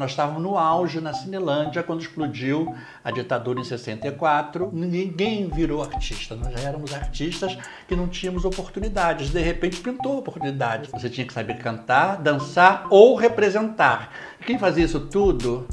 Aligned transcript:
Nós 0.00 0.12
estávamos 0.12 0.42
no 0.42 0.56
auge 0.56 0.98
na 0.98 1.12
Cinelândia 1.12 1.82
quando 1.82 2.00
explodiu 2.00 2.74
a 3.04 3.10
ditadura 3.10 3.60
em 3.60 3.64
64. 3.64 4.70
Ninguém 4.72 5.46
virou 5.46 5.82
artista, 5.82 6.34
nós 6.34 6.64
éramos 6.64 6.94
artistas 6.94 7.58
que 7.86 7.94
não 7.94 8.08
tínhamos 8.08 8.46
oportunidades. 8.46 9.28
De 9.28 9.42
repente 9.42 9.78
pintou 9.78 10.16
oportunidade. 10.16 10.88
Você 10.90 11.10
tinha 11.10 11.26
que 11.26 11.34
saber 11.34 11.58
cantar, 11.58 12.16
dançar 12.16 12.86
ou 12.88 13.14
representar. 13.14 14.10
Quem 14.46 14.58
fazia 14.58 14.86
isso 14.86 15.00
tudo 15.00 15.68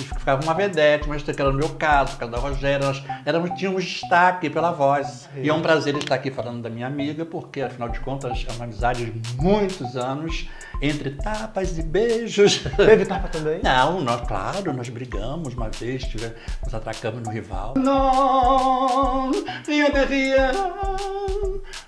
ficava 0.00 0.42
uma 0.42 0.54
vedete, 0.54 1.08
mas 1.08 1.22
que 1.22 1.30
era 1.30 1.50
no 1.50 1.58
meu 1.58 1.68
caso, 1.70 2.16
causa 2.16 2.34
da 2.34 2.40
Rogéria, 2.40 2.86
nós 2.86 3.02
éramos, 3.24 3.50
tínhamos 3.58 3.84
destaque 3.84 4.48
pela 4.48 4.72
voz. 4.72 5.28
E 5.36 5.48
é 5.48 5.54
um 5.54 5.60
prazer 5.60 5.94
estar 5.96 6.14
aqui 6.14 6.30
falando 6.30 6.62
da 6.62 6.70
minha 6.70 6.86
amiga, 6.86 7.24
porque 7.24 7.60
afinal 7.60 7.88
de 7.88 8.00
contas 8.00 8.46
é 8.48 8.52
uma 8.52 8.64
amizade 8.64 9.10
de 9.10 9.36
muitos 9.36 9.96
anos, 9.96 10.48
entre 10.80 11.10
tapas 11.10 11.78
e 11.78 11.82
beijos. 11.82 12.64
Teve 12.76 13.04
tapa 13.04 13.28
também? 13.28 13.60
Não, 13.62 14.00
nós, 14.00 14.26
claro, 14.26 14.72
nós 14.72 14.88
brigamos 14.88 15.54
uma 15.54 15.68
vez, 15.68 16.04
tivemos, 16.04 16.36
nos 16.64 16.74
atracamos 16.74 17.22
no 17.22 17.30
rival. 17.30 17.74
Non, 17.76 19.30
rien 19.66 19.90
de 19.90 20.04
rien, 20.04 20.52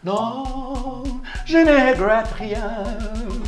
non, 0.02 1.22
je 1.44 1.64
ne 1.64 1.90
regrette 1.90 2.34
rien. 2.34 3.43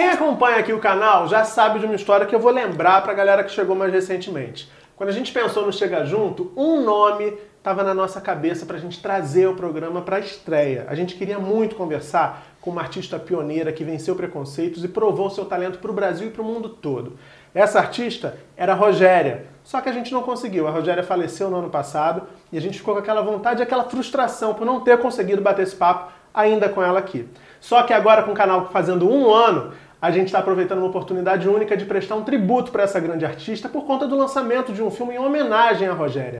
Quem 0.00 0.08
acompanha 0.08 0.56
aqui 0.56 0.72
o 0.72 0.78
canal 0.78 1.28
já 1.28 1.44
sabe 1.44 1.78
de 1.78 1.84
uma 1.84 1.94
história 1.94 2.24
que 2.24 2.34
eu 2.34 2.40
vou 2.40 2.50
lembrar 2.50 3.02
pra 3.02 3.12
galera 3.12 3.44
que 3.44 3.50
chegou 3.50 3.76
mais 3.76 3.92
recentemente. 3.92 4.66
Quando 4.96 5.10
a 5.10 5.12
gente 5.12 5.30
pensou 5.30 5.66
no 5.66 5.70
Chega 5.70 6.06
Junto, 6.06 6.50
um 6.56 6.82
nome 6.82 7.36
estava 7.58 7.82
na 7.82 7.92
nossa 7.92 8.18
cabeça 8.18 8.64
para 8.64 8.78
a 8.78 8.80
gente 8.80 9.02
trazer 9.02 9.46
o 9.46 9.54
programa 9.54 10.00
para 10.00 10.16
a 10.16 10.20
estreia. 10.20 10.86
A 10.88 10.94
gente 10.94 11.16
queria 11.16 11.38
muito 11.38 11.76
conversar 11.76 12.46
com 12.62 12.70
uma 12.70 12.80
artista 12.80 13.18
pioneira 13.18 13.74
que 13.74 13.84
venceu 13.84 14.16
preconceitos 14.16 14.82
e 14.82 14.88
provou 14.88 15.28
seu 15.28 15.44
talento 15.44 15.78
para 15.78 15.90
o 15.90 15.94
Brasil 15.94 16.28
e 16.28 16.30
para 16.30 16.40
o 16.40 16.46
mundo 16.46 16.70
todo. 16.70 17.18
Essa 17.54 17.78
artista 17.78 18.38
era 18.56 18.72
a 18.72 18.76
Rogéria, 18.76 19.48
só 19.62 19.82
que 19.82 19.90
a 19.90 19.92
gente 19.92 20.14
não 20.14 20.22
conseguiu. 20.22 20.66
A 20.66 20.70
Rogéria 20.70 21.02
faleceu 21.02 21.50
no 21.50 21.58
ano 21.58 21.68
passado 21.68 22.22
e 22.50 22.56
a 22.56 22.60
gente 22.60 22.78
ficou 22.78 22.94
com 22.94 23.00
aquela 23.00 23.20
vontade 23.20 23.60
e 23.60 23.62
aquela 23.62 23.84
frustração 23.84 24.54
por 24.54 24.64
não 24.64 24.80
ter 24.80 24.96
conseguido 24.96 25.42
bater 25.42 25.64
esse 25.64 25.76
papo 25.76 26.10
ainda 26.32 26.68
com 26.68 26.82
ela 26.82 26.98
aqui. 26.98 27.28
Só 27.60 27.82
que 27.82 27.92
agora, 27.92 28.22
com 28.22 28.32
o 28.32 28.34
canal 28.34 28.70
fazendo 28.70 29.10
um 29.10 29.30
ano, 29.32 29.72
a 30.00 30.10
gente 30.10 30.26
está 30.26 30.38
aproveitando 30.38 30.78
uma 30.78 30.86
oportunidade 30.86 31.46
única 31.46 31.76
de 31.76 31.84
prestar 31.84 32.16
um 32.16 32.24
tributo 32.24 32.72
para 32.72 32.84
essa 32.84 32.98
grande 32.98 33.24
artista 33.24 33.68
por 33.68 33.84
conta 33.84 34.08
do 34.08 34.16
lançamento 34.16 34.72
de 34.72 34.82
um 34.82 34.90
filme 34.90 35.14
em 35.14 35.18
homenagem 35.18 35.86
à 35.86 35.92
Rogéria. 35.92 36.38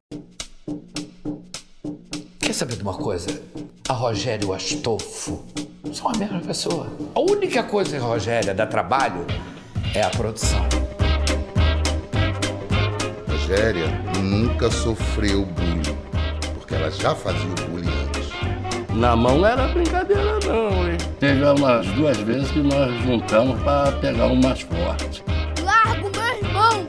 Quer 2.38 2.52
saber 2.54 2.76
de 2.76 2.82
uma 2.82 2.94
coisa? 2.94 3.28
A 3.88 3.92
Rogéria 3.92 4.44
e 4.44 4.48
o 4.48 4.54
Astolfo 4.54 5.44
são 5.92 6.08
a 6.08 6.16
mesma 6.16 6.40
pessoa. 6.40 6.86
A 7.14 7.20
única 7.20 7.62
coisa 7.62 7.90
que 7.90 7.96
a 8.02 8.06
Rogéria 8.06 8.54
dá 8.54 8.66
trabalho 8.66 9.26
é 9.94 10.02
a 10.02 10.10
produção. 10.10 10.60
Rogéria 13.28 13.86
nunca 14.22 14.70
sofreu 14.70 15.44
bullying, 15.44 15.96
porque 16.54 16.74
ela 16.74 16.90
já 16.90 17.14
fazia 17.14 17.50
o 17.50 17.68
bullying. 17.68 17.79
Na 18.94 19.14
mão 19.16 19.38
não 19.38 19.46
era 19.46 19.68
brincadeira 19.68 20.38
não, 20.44 20.88
hein? 20.88 20.98
Teve 21.18 21.44
umas 21.44 21.86
duas 21.88 22.16
vezes 22.18 22.50
que 22.50 22.60
nós 22.60 22.92
juntamos 23.02 23.62
para 23.62 23.92
pegar 23.92 24.26
um 24.26 24.36
mais 24.36 24.60
forte. 24.62 25.22
Largo 25.62 26.10
meu 26.10 26.36
irmão! 26.36 26.86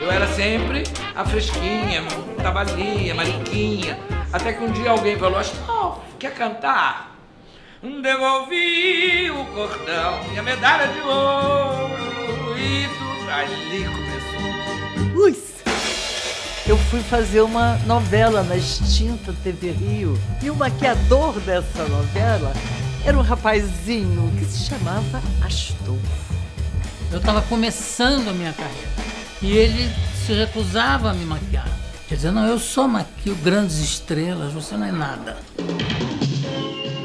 Eu 0.00 0.10
era 0.10 0.26
sempre 0.28 0.84
a 1.14 1.24
fresquinha, 1.24 2.02
tava 2.42 2.60
ali, 2.60 3.10
a 3.10 3.14
mariquinha. 3.14 3.98
Até 4.32 4.52
que 4.52 4.64
um 4.64 4.72
dia 4.72 4.90
alguém 4.90 5.16
falou, 5.16 5.38
Astolfo, 5.38 6.00
quer 6.18 6.34
cantar? 6.34 7.14
Devolvi 7.82 9.30
o 9.30 9.44
cordão 9.54 10.18
e 10.34 10.38
a 10.38 10.42
medalha 10.42 10.88
de 10.88 11.00
ouro 11.00 12.58
e 12.58 12.88
tudo 12.88 13.30
ali! 13.30 14.03
Eu 16.66 16.78
fui 16.78 17.00
fazer 17.00 17.42
uma 17.42 17.76
novela 17.86 18.42
na 18.42 18.56
extinta 18.56 19.34
TV 19.44 19.72
Rio 19.72 20.18
e 20.42 20.48
o 20.48 20.56
maquiador 20.56 21.38
dessa 21.40 21.86
novela 21.86 22.54
era 23.04 23.18
um 23.18 23.20
rapazinho 23.20 24.32
que 24.38 24.46
se 24.46 24.70
chamava 24.70 25.20
Astolfo. 25.44 26.00
Eu 27.12 27.18
estava 27.18 27.42
começando 27.42 28.28
a 28.28 28.32
minha 28.32 28.52
carreira 28.54 28.88
e 29.42 29.52
ele 29.52 29.92
se 30.24 30.32
recusava 30.32 31.10
a 31.10 31.12
me 31.12 31.26
maquiar. 31.26 31.68
Quer 32.08 32.14
dizer, 32.14 32.30
não, 32.30 32.46
eu 32.46 32.58
só 32.58 32.88
maquio 32.88 33.34
grandes 33.44 33.76
estrelas, 33.76 34.50
você 34.54 34.74
não 34.74 34.86
é 34.86 34.92
nada. 34.92 35.36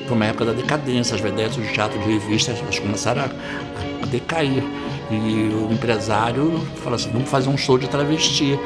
Foi 0.07 0.15
uma 0.15 0.25
época 0.25 0.45
da 0.45 0.53
decadência, 0.53 1.15
as 1.15 1.21
vedetas 1.21 1.57
do 1.57 1.73
teatro 1.73 1.99
de 1.99 2.05
revistas 2.05 2.57
elas 2.59 2.79
começaram 2.79 3.23
a, 3.23 3.25
a 3.25 4.05
decair. 4.05 4.63
E 5.11 5.15
o 5.53 5.69
empresário 5.71 6.65
falou 6.77 6.95
assim: 6.95 7.11
vamos 7.11 7.29
fazer 7.29 7.49
um 7.49 7.57
show 7.57 7.77
de 7.77 7.87
travesti. 7.87 8.57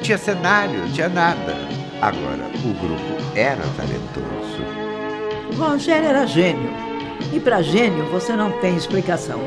Não 0.00 0.04
tinha 0.04 0.16
cenário, 0.16 0.78
não 0.78 0.90
tinha 0.92 1.10
nada. 1.10 1.54
Agora, 2.00 2.46
o 2.64 2.72
grupo 2.72 3.36
era 3.36 3.62
talentoso. 3.76 4.64
Rogério 5.58 6.08
era 6.08 6.26
gênio. 6.26 6.70
E 7.34 7.38
para 7.38 7.60
gênio 7.60 8.06
você 8.06 8.34
não 8.34 8.50
tem 8.60 8.74
explicação. 8.76 9.38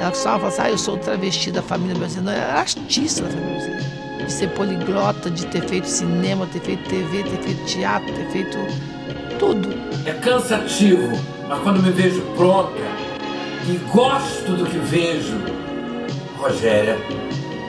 Ela 0.00 0.12
só 0.12 0.30
fala 0.30 0.48
assim, 0.48 0.62
ah, 0.62 0.70
eu 0.70 0.78
sou 0.78 0.96
travesti 0.96 1.52
da 1.52 1.62
família 1.62 1.94
brasileira. 1.94 2.40
Ela 2.40 2.50
era 2.50 2.58
artista 2.58 3.22
da 3.22 3.28
família 3.28 3.52
brasileira. 3.52 3.84
De 4.26 4.32
ser 4.32 4.50
poliglota, 4.50 5.30
de 5.30 5.46
ter 5.46 5.62
feito 5.62 5.86
cinema, 5.86 6.44
ter 6.52 6.60
feito 6.60 6.88
TV, 6.88 7.22
ter 7.22 7.42
feito 7.44 7.64
teatro, 7.66 8.12
ter 8.12 8.26
feito 8.30 8.58
tudo. 9.38 9.72
É 10.06 10.12
cansativo, 10.14 11.12
mas 11.48 11.60
quando 11.60 11.80
me 11.80 11.92
vejo 11.92 12.20
pronta 12.36 12.82
e 13.68 13.76
gosto 13.92 14.56
do 14.56 14.66
que 14.66 14.76
vejo, 14.76 15.36
Rogéria 16.36 16.98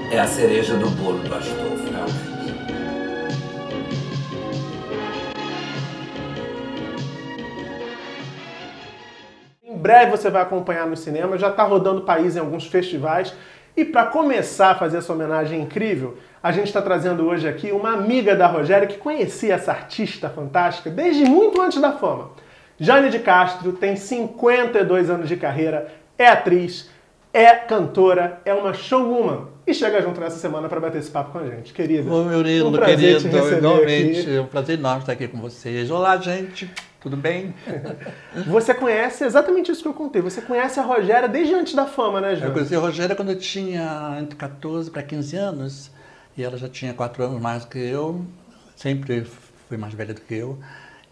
é 0.09 0.19
a 0.19 0.25
cereja 0.27 0.73
do 0.73 0.89
bolo 0.89 1.19
do 1.19 1.35
Astolfo, 1.35 1.70
breve 9.81 10.11
você 10.11 10.29
vai 10.29 10.43
acompanhar 10.43 10.85
no 10.85 10.95
cinema, 10.95 11.37
já 11.37 11.49
está 11.49 11.63
rodando 11.63 12.01
o 12.01 12.05
país 12.05 12.35
em 12.35 12.39
alguns 12.39 12.67
festivais. 12.67 13.33
E 13.75 13.83
para 13.83 14.05
começar 14.05 14.71
a 14.71 14.75
fazer 14.75 14.97
essa 14.97 15.11
homenagem 15.11 15.61
incrível, 15.61 16.17
a 16.43 16.51
gente 16.51 16.67
está 16.67 16.81
trazendo 16.81 17.25
hoje 17.25 17.47
aqui 17.47 17.71
uma 17.71 17.93
amiga 17.93 18.35
da 18.35 18.45
Rogéria 18.45 18.87
que 18.87 18.97
conhecia 18.97 19.55
essa 19.55 19.71
artista 19.71 20.29
fantástica 20.29 20.89
desde 20.89 21.23
muito 21.25 21.59
antes 21.61 21.81
da 21.81 21.93
fama. 21.93 22.31
Jane 22.79 23.09
de 23.09 23.19
Castro 23.19 23.73
tem 23.73 23.95
52 23.95 25.09
anos 25.09 25.27
de 25.27 25.37
carreira, 25.37 25.87
é 26.17 26.27
atriz, 26.27 26.89
é 27.33 27.55
cantora, 27.55 28.41
é 28.43 28.53
uma 28.53 28.73
showwoman 28.73 29.47
e 29.65 29.73
chega 29.73 30.01
junto 30.01 30.19
nessa 30.19 30.37
semana 30.37 30.67
para 30.67 30.79
bater 30.79 30.99
esse 30.99 31.09
papo 31.09 31.31
com 31.31 31.39
a 31.39 31.45
gente. 31.45 31.73
Querida, 31.73 32.11
Ô, 32.11 32.23
meu 32.23 32.41
lindo, 32.41 32.69
um 32.69 32.71
querido, 32.73 33.27
igualmente. 33.27 34.19
aqui. 34.21 34.35
É 34.35 34.41
um 34.41 34.47
prazer 34.47 34.77
enorme 34.77 35.01
estar 35.01 35.13
aqui 35.13 35.27
com 35.27 35.39
vocês. 35.39 35.89
Olá, 35.89 36.17
gente. 36.17 36.69
Tudo 37.01 37.17
bem? 37.17 37.53
Você 38.45 38.73
conhece 38.75 39.23
exatamente 39.25 39.71
isso 39.71 39.81
que 39.81 39.87
eu 39.87 39.93
contei. 39.93 40.21
Você 40.21 40.39
conhece 40.41 40.79
a 40.79 40.83
Rogéria 40.83 41.27
desde 41.27 41.53
antes 41.55 41.73
da 41.73 41.87
fama, 41.87 42.21
né, 42.21 42.33
Eu 42.33 42.37
Jane? 42.37 42.53
conheci 42.53 42.75
a 42.75 42.79
Rogéria 42.79 43.15
quando 43.15 43.31
eu 43.31 43.39
tinha 43.39 44.17
entre 44.21 44.35
14 44.35 44.91
para 44.91 45.01
15 45.01 45.35
anos 45.35 45.91
e 46.37 46.43
ela 46.43 46.57
já 46.57 46.69
tinha 46.69 46.93
4 46.93 47.23
anos 47.23 47.41
mais 47.41 47.65
do 47.65 47.71
que 47.71 47.79
eu, 47.79 48.23
sempre 48.75 49.25
foi 49.67 49.77
mais 49.77 49.93
velha 49.95 50.13
do 50.13 50.21
que 50.21 50.35
eu. 50.35 50.59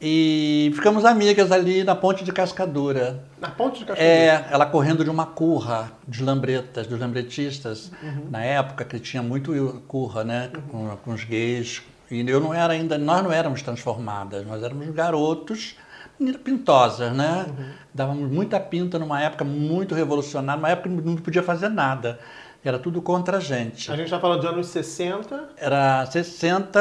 E 0.02 0.72
ficamos 0.76 1.04
amigas 1.04 1.52
ali 1.52 1.84
na 1.84 1.94
ponte 1.96 2.24
de 2.24 2.32
Cascadura. 2.32 3.24
Na 3.42 3.50
ponte 3.50 3.80
de 3.80 3.86
Cascadura. 3.86 4.02
É, 4.14 4.46
ela 4.50 4.66
correndo 4.66 5.04
de 5.04 5.10
uma 5.10 5.26
curra 5.26 5.92
de 6.08 6.24
lambretas, 6.24 6.88
dos 6.88 6.98
lambretistas, 7.00 7.92
na 8.30 8.42
época 8.44 8.86
que 8.86 8.98
tinha 9.00 9.22
muito 9.22 9.84
curra, 9.88 10.24
né, 10.24 10.52
com, 10.70 10.96
com 10.98 11.12
os 11.12 11.24
gays. 11.26 11.82
E 12.12 12.28
eu 12.30 12.40
não 12.40 12.54
era 12.54 12.74
ainda, 12.74 12.98
nós 12.98 13.24
não 13.24 13.32
éramos 13.32 13.62
transformadas, 13.62 14.46
nós 14.46 14.64
éramos 14.64 14.90
garotos 14.90 15.76
meninas 16.20 16.42
pintosas, 16.42 17.14
né? 17.16 17.46
Dávamos 17.94 18.30
muita 18.30 18.60
pinta 18.60 19.00
numa 19.00 19.22
época 19.22 19.46
muito 19.46 19.96
revolucionária, 19.96 20.58
numa 20.60 20.70
época 20.70 20.90
que 20.90 20.96
não 21.02 21.16
podia 21.16 21.42
fazer 21.44 21.70
nada. 21.70 22.20
Era 22.64 22.78
tudo 22.78 23.02
contra 23.02 23.38
a 23.38 23.40
gente. 23.40 23.90
A 23.90 23.96
gente 23.96 24.06
está 24.06 24.20
falando 24.20 24.42
de 24.42 24.48
anos 24.48 24.68
60. 24.68 25.50
Era 25.56 26.06
60, 26.08 26.80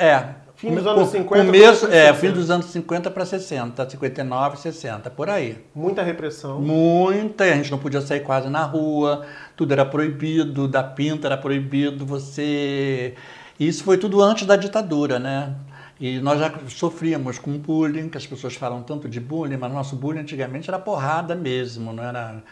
é. 0.00 0.34
Fim 0.56 0.74
dos 0.74 0.86
anos 0.86 1.04
co- 1.10 1.10
50 1.18 1.44
Começo, 1.44 1.86
é, 1.86 2.06
60. 2.12 2.14
fim 2.14 2.30
dos 2.32 2.50
anos 2.50 2.66
50 2.66 3.10
para 3.10 3.24
60, 3.26 3.90
59, 3.90 4.56
60, 4.56 5.10
por 5.10 5.28
aí. 5.28 5.64
Muita 5.74 6.02
repressão. 6.02 6.60
Muita, 6.60 7.44
a 7.44 7.52
gente 7.54 7.70
não 7.70 7.78
podia 7.78 8.00
sair 8.00 8.20
quase 8.20 8.48
na 8.48 8.64
rua, 8.64 9.24
tudo 9.54 9.72
era 9.72 9.84
proibido, 9.84 10.66
da 10.66 10.82
pinta 10.82 11.28
era 11.28 11.36
proibido, 11.36 12.04
você. 12.06 13.14
Isso 13.58 13.84
foi 13.84 13.96
tudo 13.98 14.20
antes 14.22 14.46
da 14.46 14.56
ditadura, 14.56 15.18
né? 15.18 15.54
E 15.98 16.18
nós 16.20 16.38
já 16.38 16.52
sofríamos 16.68 17.38
com 17.38 17.56
bullying, 17.56 18.08
que 18.08 18.18
as 18.18 18.26
pessoas 18.26 18.54
falam 18.54 18.82
tanto 18.82 19.08
de 19.08 19.18
bullying, 19.18 19.56
mas 19.56 19.72
nosso 19.72 19.96
bullying 19.96 20.20
antigamente 20.20 20.68
era 20.68 20.78
porrada 20.78 21.34
mesmo, 21.34 21.92
não 21.92 22.04
era. 22.04 22.42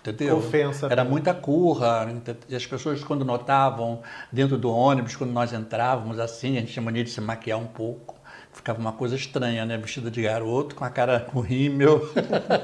Entendeu? 0.00 0.38
Ofensa 0.38 0.88
Era 0.90 1.04
muita 1.04 1.32
curra. 1.34 2.08
E 2.48 2.56
as 2.56 2.66
pessoas, 2.66 3.04
quando 3.04 3.24
notavam 3.24 4.00
dentro 4.32 4.56
do 4.56 4.70
ônibus, 4.70 5.14
quando 5.14 5.30
nós 5.30 5.52
entrávamos 5.52 6.18
assim, 6.18 6.56
a 6.56 6.60
gente 6.60 6.72
tinha 6.72 6.82
mania 6.82 7.04
de 7.04 7.10
se 7.10 7.20
maquiar 7.20 7.58
um 7.58 7.66
pouco. 7.66 8.19
Ficava 8.60 8.78
uma 8.78 8.92
coisa 8.92 9.16
estranha, 9.16 9.64
né? 9.64 9.76
Vestida 9.78 10.10
de 10.10 10.22
garoto, 10.22 10.74
com 10.74 10.84
a 10.84 10.90
cara 10.90 11.20
com 11.20 11.40
rímel. 11.40 12.08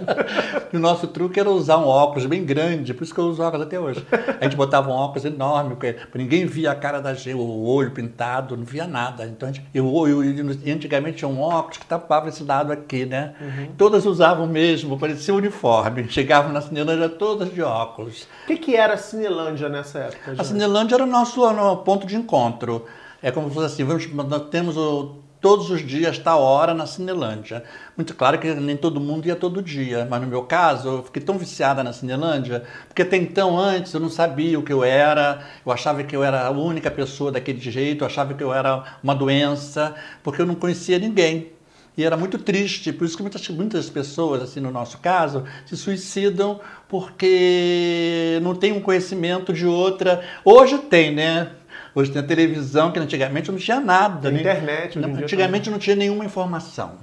e 0.72 0.76
o 0.76 0.80
nosso 0.80 1.06
truque 1.08 1.40
era 1.40 1.50
usar 1.50 1.78
um 1.78 1.86
óculos 1.86 2.26
bem 2.26 2.44
grande, 2.44 2.92
por 2.92 3.02
isso 3.02 3.14
que 3.14 3.20
eu 3.20 3.24
uso 3.24 3.42
óculos 3.42 3.66
até 3.66 3.80
hoje. 3.80 4.06
A 4.40 4.44
gente 4.44 4.56
botava 4.56 4.90
um 4.90 4.92
óculos 4.92 5.24
enorme, 5.24 5.70
porque 5.70 5.96
ninguém 6.14 6.46
via 6.46 6.70
a 6.70 6.74
cara 6.74 7.00
da 7.00 7.14
gente, 7.14 7.34
o 7.34 7.64
olho 7.64 7.90
pintado, 7.90 8.56
não 8.56 8.64
via 8.64 8.86
nada. 8.86 9.24
Então, 9.24 9.48
a 9.48 9.52
gente, 9.52 9.66
eu, 9.74 9.86
eu, 10.06 10.22
eu, 10.22 10.74
antigamente 10.74 11.18
tinha 11.18 11.28
um 11.28 11.40
óculos 11.40 11.78
que 11.78 11.86
tapava 11.86 12.28
esse 12.28 12.44
lado 12.44 12.72
aqui, 12.72 13.06
né? 13.06 13.34
Uhum. 13.40 13.68
Todas 13.78 14.04
usavam 14.04 14.46
mesmo, 14.46 14.98
parecia 14.98 15.32
um 15.32 15.38
uniforme. 15.38 16.08
Chegavam 16.08 16.52
na 16.52 16.60
Cinelândia 16.60 17.08
todas 17.08 17.52
de 17.52 17.62
óculos. 17.62 18.28
O 18.44 18.46
que, 18.46 18.56
que 18.56 18.76
era 18.76 18.94
a 18.94 18.98
Cinelândia 18.98 19.68
nessa 19.68 20.00
época? 20.00 20.34
A 20.38 20.44
Cinelândia 20.44 20.96
era 20.96 21.04
o 21.04 21.06
nosso 21.06 21.40
ponto 21.84 22.06
de 22.06 22.16
encontro. 22.16 22.84
É 23.22 23.30
como 23.30 23.48
se 23.48 23.54
fosse 23.54 23.66
assim, 23.66 23.84
vamos, 23.84 24.06
nós 24.12 24.48
temos 24.50 24.76
o 24.76 25.25
todos 25.46 25.70
os 25.70 25.86
dias, 25.86 26.18
tal 26.18 26.42
hora, 26.42 26.74
na 26.74 26.86
Cinelândia. 26.86 27.62
Muito 27.96 28.16
claro 28.16 28.36
que 28.36 28.52
nem 28.52 28.76
todo 28.76 28.98
mundo 28.98 29.26
ia 29.26 29.36
todo 29.36 29.62
dia, 29.62 30.04
mas 30.10 30.20
no 30.20 30.26
meu 30.26 30.42
caso, 30.42 30.88
eu 30.88 31.02
fiquei 31.04 31.22
tão 31.22 31.38
viciada 31.38 31.84
na 31.84 31.92
Cinelândia, 31.92 32.64
porque 32.88 33.02
até 33.02 33.16
então, 33.16 33.56
antes, 33.56 33.94
eu 33.94 34.00
não 34.00 34.10
sabia 34.10 34.58
o 34.58 34.62
que 34.64 34.72
eu 34.72 34.82
era, 34.82 35.46
eu 35.64 35.70
achava 35.70 36.02
que 36.02 36.16
eu 36.16 36.24
era 36.24 36.48
a 36.48 36.50
única 36.50 36.90
pessoa 36.90 37.30
daquele 37.30 37.60
jeito, 37.60 38.02
eu 38.02 38.08
achava 38.08 38.34
que 38.34 38.42
eu 38.42 38.52
era 38.52 38.98
uma 39.04 39.14
doença, 39.14 39.94
porque 40.20 40.42
eu 40.42 40.46
não 40.46 40.56
conhecia 40.56 40.98
ninguém. 40.98 41.52
E 41.96 42.02
era 42.02 42.16
muito 42.16 42.38
triste, 42.38 42.92
por 42.92 43.04
isso 43.04 43.16
que 43.16 43.22
muitas, 43.22 43.48
muitas 43.48 43.88
pessoas, 43.88 44.42
assim 44.42 44.58
no 44.58 44.72
nosso 44.72 44.98
caso, 44.98 45.44
se 45.64 45.76
suicidam 45.76 46.58
porque 46.88 48.40
não 48.42 48.56
tem 48.56 48.72
um 48.72 48.80
conhecimento 48.80 49.52
de 49.52 49.64
outra. 49.64 50.24
Hoje 50.44 50.76
tem, 50.76 51.14
né? 51.14 51.52
Hoje 51.96 52.12
tem 52.12 52.20
a 52.20 52.26
televisão, 52.26 52.92
que 52.92 52.98
antigamente 52.98 53.50
não 53.50 53.56
tinha 53.56 53.80
nada. 53.80 54.28
Tem 54.28 54.40
internet. 54.40 54.98
Não, 54.98 55.14
antigamente 55.14 55.70
não 55.70 55.78
tinha 55.78 55.96
nenhuma 55.96 56.26
informação. 56.26 56.98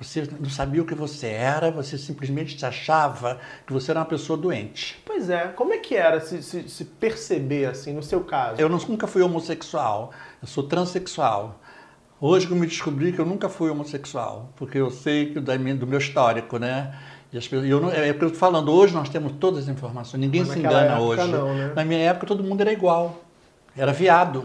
Você 0.00 0.28
não 0.40 0.50
sabia 0.50 0.82
o 0.82 0.84
que 0.84 0.96
você 0.96 1.28
era, 1.28 1.70
você 1.70 1.96
simplesmente 1.96 2.66
achava 2.66 3.38
que 3.64 3.72
você 3.72 3.92
era 3.92 4.00
uma 4.00 4.06
pessoa 4.06 4.36
doente. 4.36 5.00
Pois 5.06 5.30
é, 5.30 5.46
como 5.54 5.72
é 5.72 5.78
que 5.78 5.94
era 5.94 6.18
se, 6.18 6.42
se, 6.42 6.68
se 6.68 6.84
perceber 6.84 7.66
assim, 7.66 7.92
no 7.92 8.02
seu 8.02 8.24
caso? 8.24 8.60
Eu 8.60 8.68
nunca 8.68 9.06
fui 9.06 9.22
homossexual, 9.22 10.10
eu 10.42 10.48
sou 10.48 10.64
transexual. 10.64 11.60
Hoje 12.20 12.48
que 12.48 12.52
eu 12.52 12.56
me 12.56 12.66
descobri 12.66 13.12
que 13.12 13.20
eu 13.20 13.26
nunca 13.26 13.48
fui 13.48 13.70
homossexual, 13.70 14.52
porque 14.56 14.76
eu 14.76 14.90
sei 14.90 15.26
que 15.32 15.38
do 15.38 15.86
meu 15.86 16.00
histórico, 16.00 16.58
né? 16.58 16.98
E 17.32 17.38
as 17.38 17.46
pessoas, 17.46 17.70
eu 17.70 17.80
não, 17.80 17.92
é 17.92 18.12
que 18.12 18.24
eu 18.24 18.28
estou 18.28 18.40
falando, 18.40 18.72
hoje 18.72 18.92
nós 18.92 19.08
temos 19.08 19.34
todas 19.38 19.64
as 19.64 19.68
informações, 19.68 20.20
ninguém 20.20 20.44
se 20.44 20.58
engana 20.58 20.98
hoje. 20.98 21.30
Não, 21.30 21.54
né? 21.54 21.72
Na 21.76 21.84
minha 21.84 22.00
época 22.00 22.26
todo 22.26 22.42
mundo 22.42 22.60
era 22.60 22.72
igual. 22.72 23.21
Era 23.76 23.92
viado. 23.92 24.44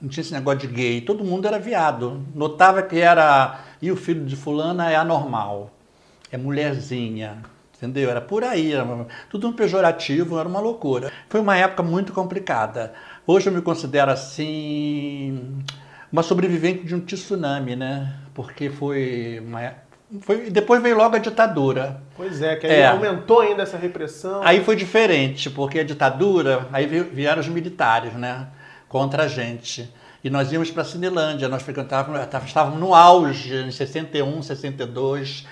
Não 0.00 0.08
tinha 0.08 0.22
esse 0.22 0.32
negócio 0.32 0.60
de 0.60 0.66
gay. 0.66 1.00
Todo 1.00 1.24
mundo 1.24 1.46
era 1.46 1.58
viado. 1.58 2.24
Notava 2.34 2.82
que 2.82 2.98
era. 2.98 3.60
E 3.80 3.90
o 3.90 3.96
filho 3.96 4.24
de 4.24 4.36
Fulana 4.36 4.90
é 4.90 4.96
anormal. 4.96 5.70
É 6.30 6.36
mulherzinha. 6.36 7.42
Entendeu? 7.76 8.10
Era 8.10 8.20
por 8.20 8.42
aí. 8.42 8.72
Era 8.72 9.06
tudo 9.30 9.48
um 9.48 9.52
pejorativo, 9.52 10.38
era 10.38 10.48
uma 10.48 10.60
loucura. 10.60 11.12
Foi 11.28 11.40
uma 11.40 11.56
época 11.56 11.82
muito 11.82 12.12
complicada. 12.12 12.92
Hoje 13.26 13.48
eu 13.48 13.52
me 13.52 13.62
considero 13.62 14.10
assim. 14.10 15.62
Uma 16.10 16.22
sobrevivente 16.22 16.84
de 16.84 16.94
um 16.94 17.00
tsunami, 17.00 17.76
né? 17.76 18.14
Porque 18.34 18.70
foi 18.70 19.42
uma, 19.44 19.74
foi, 20.20 20.50
depois 20.50 20.82
veio 20.82 20.96
logo 20.96 21.16
a 21.16 21.18
ditadura. 21.18 22.00
Pois 22.16 22.40
é, 22.40 22.56
que 22.56 22.66
aí 22.66 22.80
é. 22.80 22.86
aumentou 22.86 23.40
ainda 23.40 23.62
essa 23.62 23.76
repressão. 23.76 24.40
Aí 24.44 24.62
foi 24.64 24.76
diferente, 24.76 25.50
porque 25.50 25.80
a 25.80 25.84
ditadura, 25.84 26.68
aí 26.72 26.86
vieram 26.86 27.40
os 27.40 27.48
militares, 27.48 28.12
né? 28.14 28.46
Contra 28.88 29.24
a 29.24 29.28
gente. 29.28 29.92
E 30.22 30.30
nós 30.30 30.50
íamos 30.52 30.70
para 30.70 30.82
a 30.82 30.84
Cinelândia, 30.84 31.48
nós 31.48 31.62
frequentávamos, 31.62 32.20
estávamos 32.46 32.78
no 32.80 32.94
auge, 32.94 33.54
em 33.54 33.70
61, 33.70 34.42
62 34.42 35.46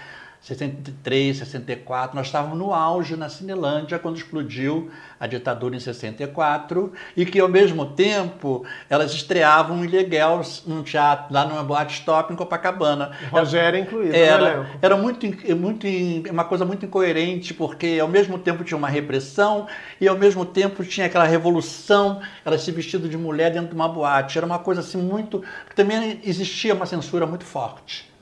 63, 0.44 1.38
64, 1.38 2.14
nós 2.14 2.26
estávamos 2.26 2.58
no 2.58 2.74
auge 2.74 3.16
na 3.16 3.30
Cinelândia 3.30 3.98
quando 3.98 4.18
explodiu 4.18 4.90
a 5.18 5.26
ditadura 5.26 5.74
em 5.74 5.80
64 5.80 6.92
e 7.16 7.24
que 7.24 7.40
ao 7.40 7.48
mesmo 7.48 7.86
tempo 7.86 8.62
elas 8.90 9.14
estreavam 9.14 9.82
Ilegals 9.82 10.62
num 10.66 10.82
teatro, 10.82 11.32
lá 11.32 11.46
numa 11.46 11.64
boate 11.64 11.94
stop 11.94 12.30
em 12.30 12.36
Copacabana. 12.36 13.12
Rogério 13.30 13.80
incluído, 13.80 14.14
era, 14.14 14.68
era 14.82 14.96
muito, 14.98 15.26
muito 15.56 15.86
uma 16.30 16.44
coisa 16.44 16.66
muito 16.66 16.84
incoerente 16.84 17.54
porque 17.54 17.96
ao 17.98 18.08
mesmo 18.08 18.38
tempo 18.38 18.62
tinha 18.64 18.76
uma 18.76 18.88
repressão 18.88 19.66
e 19.98 20.06
ao 20.06 20.18
mesmo 20.18 20.44
tempo 20.44 20.84
tinha 20.84 21.06
aquela 21.06 21.24
revolução, 21.24 22.20
elas 22.44 22.60
se 22.60 22.70
vestindo 22.70 23.08
de 23.08 23.16
mulher 23.16 23.50
dentro 23.50 23.68
de 23.68 23.74
uma 23.74 23.88
boate. 23.88 24.36
Era 24.36 24.46
uma 24.46 24.58
coisa 24.58 24.82
assim 24.82 24.98
muito, 24.98 25.42
também 25.74 26.20
existia 26.22 26.74
uma 26.74 26.84
censura 26.84 27.26
muito 27.26 27.46
forte 27.46 28.12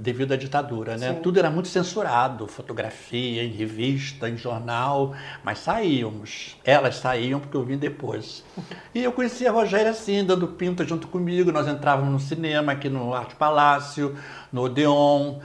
devido 0.00 0.32
à 0.32 0.36
ditadura, 0.36 0.96
né? 0.96 1.14
Sim. 1.14 1.20
Tudo 1.20 1.38
era 1.38 1.50
muito 1.50 1.68
censurado, 1.68 2.46
fotografia, 2.46 3.44
em 3.44 3.50
revista, 3.50 4.28
em 4.28 4.36
jornal, 4.36 5.14
mas 5.44 5.58
saíamos. 5.58 6.56
Elas 6.64 6.96
saíam 6.96 7.38
porque 7.38 7.56
eu 7.56 7.64
vim 7.64 7.76
depois. 7.76 8.44
E 8.92 9.04
eu 9.04 9.12
conhecia 9.12 9.50
a 9.50 9.52
Rogéria 9.52 9.90
assim, 9.90 10.24
dando 10.24 10.48
pinta 10.48 10.84
junto 10.84 11.06
comigo. 11.06 11.52
Nós 11.52 11.68
entrávamos 11.68 12.12
no 12.12 12.18
cinema 12.18 12.72
aqui 12.72 12.88
no 12.88 13.14
Arte 13.14 13.36
Palácio, 13.36 14.16
no 14.52 14.62
Odeon, 14.62 15.38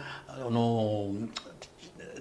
no 0.50 1.28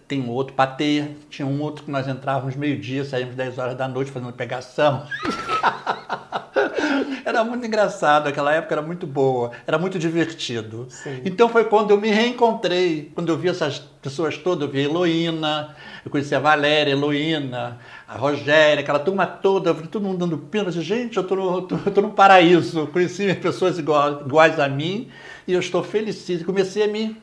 tem 0.06 0.20
um 0.20 0.30
outro 0.30 0.54
patê, 0.54 1.12
tinha 1.30 1.46
um 1.46 1.62
outro 1.62 1.84
que 1.84 1.90
nós 1.90 2.06
entrávamos 2.06 2.54
meio-dia, 2.56 3.04
saímos 3.06 3.34
10 3.34 3.58
horas 3.58 3.74
da 3.74 3.88
noite 3.88 4.10
fazendo 4.10 4.32
pegação. 4.34 5.06
era 7.24 7.44
muito 7.44 7.66
engraçado, 7.66 8.28
aquela 8.28 8.52
época 8.52 8.74
era 8.74 8.82
muito 8.82 9.06
boa, 9.06 9.50
era 9.66 9.78
muito 9.78 9.98
divertido. 9.98 10.86
Sim. 10.88 11.20
Então 11.24 11.48
foi 11.48 11.64
quando 11.64 11.90
eu 11.90 12.00
me 12.00 12.10
reencontrei, 12.10 13.10
quando 13.14 13.30
eu 13.30 13.36
vi 13.36 13.48
essas 13.48 13.78
pessoas 13.78 14.36
todas, 14.36 14.66
eu 14.66 14.72
vi 14.72 14.80
a 14.80 14.82
Heloína, 14.84 15.76
eu 16.04 16.10
conheci 16.10 16.34
a 16.34 16.38
Valéria, 16.38 16.94
a 16.94 16.96
Heloína, 16.96 17.78
a 18.06 18.16
Rogéria, 18.16 18.80
aquela 18.80 18.98
turma 18.98 19.26
toda, 19.26 19.70
eu 19.70 19.74
vi 19.74 19.88
todo 19.88 20.02
mundo 20.02 20.18
dando 20.18 20.38
pena, 20.38 20.64
eu 20.64 20.70
disse, 20.70 20.84
gente, 20.84 21.16
eu 21.16 21.22
estou 21.22 21.36
no, 21.36 21.62
tô, 21.62 21.76
tô 21.90 22.00
no 22.00 22.10
paraíso, 22.10 22.86
conheci 22.88 23.34
pessoas 23.34 23.78
iguais, 23.78 24.20
iguais 24.20 24.60
a 24.60 24.68
mim 24.68 25.08
e 25.46 25.52
eu 25.52 25.60
estou 25.60 25.82
felicíssimo, 25.82 26.46
comecei 26.46 26.84
a 26.84 26.88
me 26.88 27.16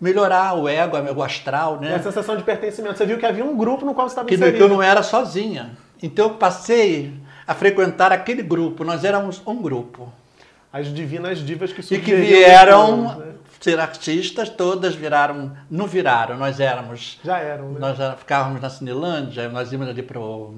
melhorar 0.00 0.54
o 0.54 0.68
ego, 0.68 0.96
o 0.96 1.22
astral, 1.22 1.80
né? 1.80 1.92
E 1.92 1.94
a 1.94 2.02
sensação 2.02 2.36
de 2.36 2.42
pertencimento. 2.42 2.98
Você 2.98 3.06
viu 3.06 3.18
que 3.18 3.24
havia 3.24 3.44
um 3.44 3.56
grupo 3.56 3.84
no 3.84 3.94
qual 3.94 4.06
você 4.06 4.12
estava 4.12 4.30
inserido. 4.30 4.56
Que 4.56 4.62
eu 4.62 4.68
não 4.68 4.82
era 4.82 5.02
sozinha. 5.02 5.76
Então 6.02 6.26
eu 6.26 6.34
passei 6.34 7.14
a 7.46 7.54
frequentar 7.54 8.12
aquele 8.12 8.42
grupo. 8.42 8.84
Nós 8.84 9.04
éramos 9.04 9.42
um 9.46 9.60
grupo. 9.60 10.12
As 10.72 10.92
divinas 10.92 11.38
divas 11.38 11.72
que 11.72 11.80
E 11.94 12.00
que 12.00 12.14
vieram 12.14 13.16
né? 13.18 13.32
ser 13.60 13.80
artistas, 13.80 14.48
todas 14.48 14.94
viraram, 14.94 15.56
não 15.70 15.86
viraram, 15.86 16.36
nós 16.36 16.60
éramos. 16.60 17.18
Já 17.24 17.38
eram, 17.38 17.70
né? 17.72 17.80
Nós 17.80 17.98
ficávamos 18.18 18.60
na 18.60 18.68
Cinelândia, 18.68 19.48
nós 19.48 19.72
íamos 19.72 19.88
ali 19.88 20.02
pro 20.02 20.54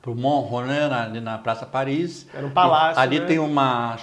pro 0.00 0.14
Monro, 0.14 0.64
né, 0.64 0.84
ali 0.90 1.20
na 1.20 1.36
Praça 1.36 1.66
Paris. 1.66 2.26
Era 2.34 2.46
um 2.46 2.50
palácio. 2.50 2.98
E 2.98 3.02
ali 3.02 3.20
né? 3.20 3.26
tem 3.26 3.38
uma 3.38 3.98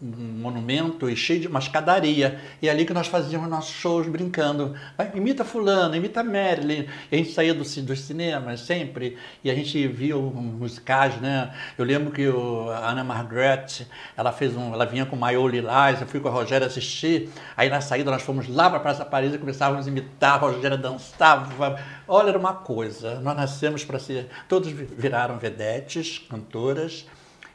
um 0.00 0.38
monumento 0.40 1.10
e 1.10 1.16
cheio 1.16 1.40
de 1.40 1.48
uma 1.48 1.58
escadaria. 1.58 2.40
E 2.60 2.68
é 2.68 2.70
ali 2.70 2.84
que 2.84 2.94
nós 2.94 3.08
fazíamos 3.08 3.48
nossos 3.48 3.74
shows 3.74 4.06
brincando. 4.06 4.74
Imita 5.14 5.44
fulano, 5.44 5.96
imita 5.96 6.22
Marilyn. 6.22 6.86
E 7.10 7.14
a 7.14 7.18
gente 7.18 7.32
saía 7.32 7.52
do, 7.52 7.64
dos 7.64 8.00
cinemas 8.00 8.60
sempre 8.60 9.16
e 9.42 9.50
a 9.50 9.54
gente 9.54 9.86
via 9.88 10.16
musicais, 10.16 11.20
né? 11.20 11.52
Eu 11.76 11.84
lembro 11.84 12.12
que 12.12 12.28
o, 12.28 12.70
a 12.70 12.90
Ana 12.90 13.02
Margaret, 13.02 13.86
ela 14.16 14.32
fez 14.32 14.56
um, 14.56 14.72
ela 14.72 14.86
vinha 14.86 15.04
com 15.04 15.16
maiô 15.16 15.48
lilás, 15.48 16.00
eu 16.00 16.06
fui 16.06 16.20
com 16.20 16.28
a 16.28 16.30
Rogéria 16.30 16.66
assistir. 16.66 17.28
Aí 17.56 17.68
na 17.68 17.80
saída 17.80 18.10
nós 18.10 18.22
fomos 18.22 18.48
lá 18.48 18.68
para 18.68 18.78
a 18.78 18.82
Praça 18.82 19.04
Paris 19.04 19.34
e 19.34 19.38
começávamos 19.38 19.86
a 19.86 19.90
imitar, 19.90 20.34
a 20.34 20.38
Rogéria 20.38 20.78
dançava. 20.78 21.80
Olha, 22.06 22.28
era 22.28 22.38
uma 22.38 22.54
coisa. 22.54 23.20
Nós 23.20 23.36
nascemos 23.36 23.84
para 23.84 23.98
ser, 23.98 24.28
todos 24.48 24.68
viraram 24.70 25.38
vedetes, 25.38 26.18
cantoras. 26.18 27.04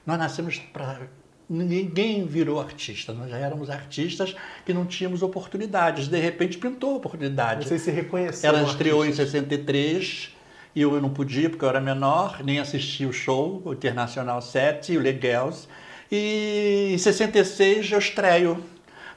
Nós 0.06 0.18
nascemos 0.18 0.58
para 0.58 1.02
ninguém 1.50 2.26
virou 2.26 2.60
artista. 2.60 3.14
Nós 3.14 3.30
já 3.30 3.38
éramos 3.38 3.70
artistas 3.70 4.36
que 4.66 4.74
não 4.74 4.86
tínhamos 4.86 5.22
oportunidades. 5.22 6.08
De 6.08 6.20
repente 6.20 6.58
pintou 6.58 6.96
oportunidade. 6.96 7.68
Vocês 7.68 7.82
se 7.82 7.92
reconheceram. 7.92 8.60
Ela 8.60 8.68
estreou 8.68 9.02
artistas. 9.02 9.30
em 9.30 9.32
63 9.32 10.38
e 10.76 10.82
eu 10.82 11.02
não 11.02 11.10
podia 11.10 11.50
porque 11.50 11.66
eu 11.66 11.70
era 11.70 11.82
menor, 11.82 12.44
nem 12.44 12.60
assisti 12.60 13.04
o 13.04 13.12
show, 13.12 13.64
o 13.66 13.74
Internacional 13.74 14.42
7 14.42 14.96
o 14.96 15.02
Legals. 15.02 15.68
E 16.12 16.92
em 16.94 16.98
66 16.98 17.92
eu 17.92 18.00
estreio 18.00 18.64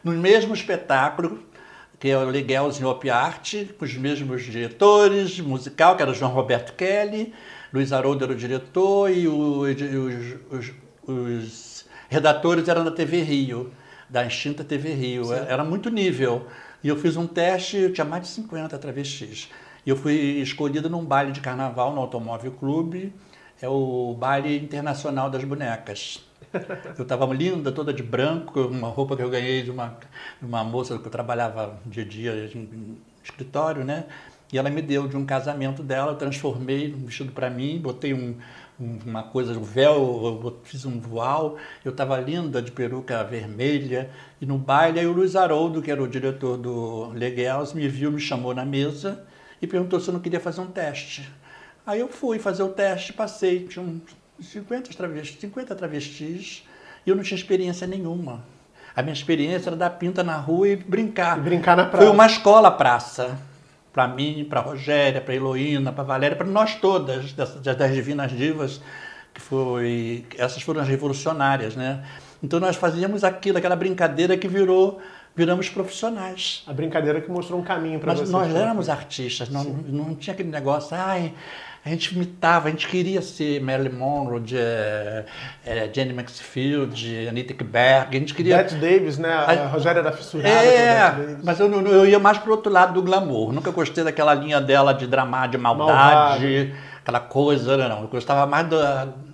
no 0.03 0.13
mesmo 0.13 0.55
espetáculo, 0.55 1.39
que 1.99 2.09
é 2.09 2.17
o 2.17 2.25
Legals 2.31 2.81
em 2.81 2.85
Op 2.85 3.11
Art, 3.11 3.55
com 3.79 3.85
os 3.85 3.95
mesmos 3.95 4.43
diretores, 4.43 5.39
musical, 5.39 5.97
que 5.97 6.03
era 6.03 6.11
o 6.11 6.15
João 6.15 6.33
Roberto 6.33 6.73
Kelly, 6.73 7.35
Luiz 7.73 7.93
Haroldo 7.93 8.25
era 8.25 8.33
o 8.33 8.37
diretor 8.37 9.11
e 9.11 9.29
os, 9.29 9.77
os, 10.51 10.73
os 11.07 11.70
redatores 12.11 12.69
eram 12.69 12.85
da 12.85 12.91
TV 12.91 13.23
Rio, 13.23 13.73
da 14.09 14.27
extinta 14.27 14.65
TV 14.65 14.93
Rio. 14.93 15.25
Sim. 15.25 15.35
Era 15.49 15.65
muito 15.65 15.89
nível. 15.89 16.47
E 16.83 16.89
eu 16.89 16.97
fiz 16.97 17.17
um 17.17 17.27
teste, 17.27 17.77
eu 17.77 17.93
tinha 17.93 18.05
mais 18.05 18.25
de 18.25 18.29
50 18.29 18.77
travestis. 18.79 19.49
E 19.87 19.91
eu 19.91 19.97
fui 19.97 20.15
escolhida 20.41 20.89
num 20.89 21.05
baile 21.05 21.33
de 21.33 21.41
carnaval 21.41 21.95
no 21.95 22.01
Automóvel 22.01 22.53
Clube. 22.53 23.15
É 23.63 23.69
o 23.69 24.15
baile 24.19 24.59
internacional 24.59 25.31
das 25.31 25.45
bonecas. 25.45 26.27
Eu 26.99 27.03
estava 27.03 27.33
linda, 27.33 27.71
toda 27.71 27.93
de 27.93 28.03
branco, 28.03 28.61
uma 28.63 28.89
roupa 28.89 29.15
que 29.15 29.23
eu 29.23 29.31
ganhei 29.31 29.63
de 29.63 29.71
uma, 29.71 29.97
uma 30.43 30.65
moça 30.65 30.99
que 30.99 31.07
eu 31.07 31.11
trabalhava 31.11 31.79
dia 31.87 32.03
a 32.03 32.07
dia 32.07 32.51
em 32.53 32.99
escritório, 33.23 33.85
né? 33.85 34.07
E 34.53 34.59
ela 34.59 34.69
me 34.69 34.83
deu 34.83 35.07
de 35.07 35.17
um 35.17 35.25
casamento 35.25 35.81
dela, 35.83 36.13
eu 36.13 36.17
transformei 36.17 36.93
um 36.93 37.05
vestido 37.05 37.31
para 37.31 37.49
mim, 37.49 37.79
botei 37.79 38.13
um, 38.13 38.35
uma 38.81 39.23
coisa, 39.23 39.53
um 39.53 39.63
véu, 39.63 40.41
eu 40.43 40.61
fiz 40.65 40.87
um 40.87 40.99
voal, 40.99 41.57
eu 41.85 41.91
estava 41.91 42.19
linda 42.19 42.63
de 42.63 42.73
peruca 42.73 43.23
vermelha, 43.23 44.11
e 44.41 44.47
no 44.47 44.57
baile 44.57 44.99
aí 44.99 45.07
o 45.07 45.13
Luiz 45.13 45.37
Haroldo, 45.37 45.83
que 45.83 45.91
era 45.91 46.03
o 46.03 46.09
diretor 46.09 46.57
do 46.57 47.09
Leguels, 47.09 47.75
me 47.75 47.87
viu, 47.87 48.11
me 48.11 48.21
chamou 48.21 48.55
na 48.55 48.65
mesa 48.65 49.23
e 49.61 49.67
perguntou 49.67 50.01
se 50.01 50.09
eu 50.09 50.15
não 50.15 50.21
queria 50.21 50.41
fazer 50.41 50.63
um 50.63 50.67
teste. 50.67 51.31
Aí 51.87 52.01
eu 52.01 52.09
fui 52.09 52.39
fazer 52.39 52.63
o 52.63 52.69
teste, 52.69 53.13
passei, 53.13 53.67
tinha 53.67 53.85
uns 53.85 54.01
50 54.41 54.91
travestis, 54.97 55.41
50 55.41 55.75
travestis, 55.75 56.65
e 57.07 57.11
eu 57.11 57.17
não 57.17 57.23
tinha 57.23 57.37
experiência 57.37 57.87
nenhuma. 57.87 58.43
A 58.97 59.03
minha 59.03 59.13
experiência 59.13 59.69
era 59.69 59.77
dar 59.77 59.91
pinta 59.91 60.25
na 60.25 60.37
rua 60.37 60.69
e 60.69 60.77
brincar. 60.77 61.39
E 61.39 61.43
brincar 61.43 61.77
na 61.77 61.85
praça. 61.85 62.05
Foi 62.05 62.13
uma 62.13 62.27
escola 62.27 62.71
praça 62.71 63.39
para 63.93 64.07
mim, 64.09 64.47
para 64.49 64.61
Rogéria, 64.61 65.21
para 65.21 65.35
Heloína, 65.35 65.93
para 65.93 66.05
Valéria, 66.05 66.37
para 66.37 66.47
nós 66.47 66.77
todas, 66.77 67.33
das, 67.33 67.55
das 67.57 67.93
Divinas 67.93 68.31
Divas, 68.31 68.81
que 69.35 69.41
foi, 69.41 70.25
essas 70.39 70.63
foram 70.63 70.81
as 70.81 70.89
revolucionárias, 70.89 71.77
né? 71.77 72.05
Então 72.43 72.59
nós 72.59 72.77
fazíamos 72.77 73.25
aquilo, 73.25 73.59
aquela 73.59 73.77
brincadeira 73.77 74.37
que 74.37 74.49
virou, 74.49 75.01
viramos 75.35 75.69
profissionais. 75.69 76.63
A 76.67 76.73
brincadeira 76.73 77.21
que 77.21 77.31
mostrou 77.31 77.61
um 77.61 77.65
caminho 77.65 77.99
para 78.01 78.15
vocês. 78.15 78.31
Mas 78.31 78.49
nós 78.49 78.57
éramos 78.57 78.89
artistas, 78.89 79.49
não, 79.49 79.65
não 79.65 80.15
tinha 80.15 80.35
aquele 80.35 80.51
negócio, 80.51 80.97
ai, 80.97 81.35
a 81.85 81.89
gente 81.89 82.15
imitava, 82.15 82.69
a 82.69 82.71
gente 82.71 82.87
queria 82.87 83.23
ser 83.23 83.61
Marilyn 83.63 83.97
Monroe, 83.97 84.41
de, 84.41 84.57
é, 84.59 85.91
Jenny 85.93 86.13
Maxfield, 86.13 87.29
Anita 87.29 87.53
Ekberg, 87.53 88.17
a 88.17 88.21
gente 88.21 88.35
queria... 88.35 88.59
Bette 88.59 88.75
Davis, 88.75 89.17
né? 89.17 89.33
A, 89.33 89.53
a 89.53 89.67
Rogéria 89.69 90.01
era 90.01 90.13
fissurada 90.13 90.49
É, 90.49 91.37
mas 91.43 91.59
eu, 91.59 91.71
eu 91.71 92.07
ia 92.07 92.19
mais 92.19 92.37
pro 92.37 92.53
outro 92.53 92.71
lado 92.71 92.93
do 92.93 93.03
glamour. 93.03 93.53
Nunca 93.53 93.71
gostei 93.71 94.05
daquela 94.05 94.35
linha 94.35 94.61
dela 94.61 94.93
de 94.93 95.07
drama, 95.07 95.47
de 95.47 95.57
maldade, 95.57 96.45
Malvado. 96.45 96.73
aquela 97.01 97.21
coisa, 97.21 97.77
não. 97.89 98.03
Eu 98.03 98.09
gostava 98.09 98.47
mais 98.47 98.67
do, 98.69 98.77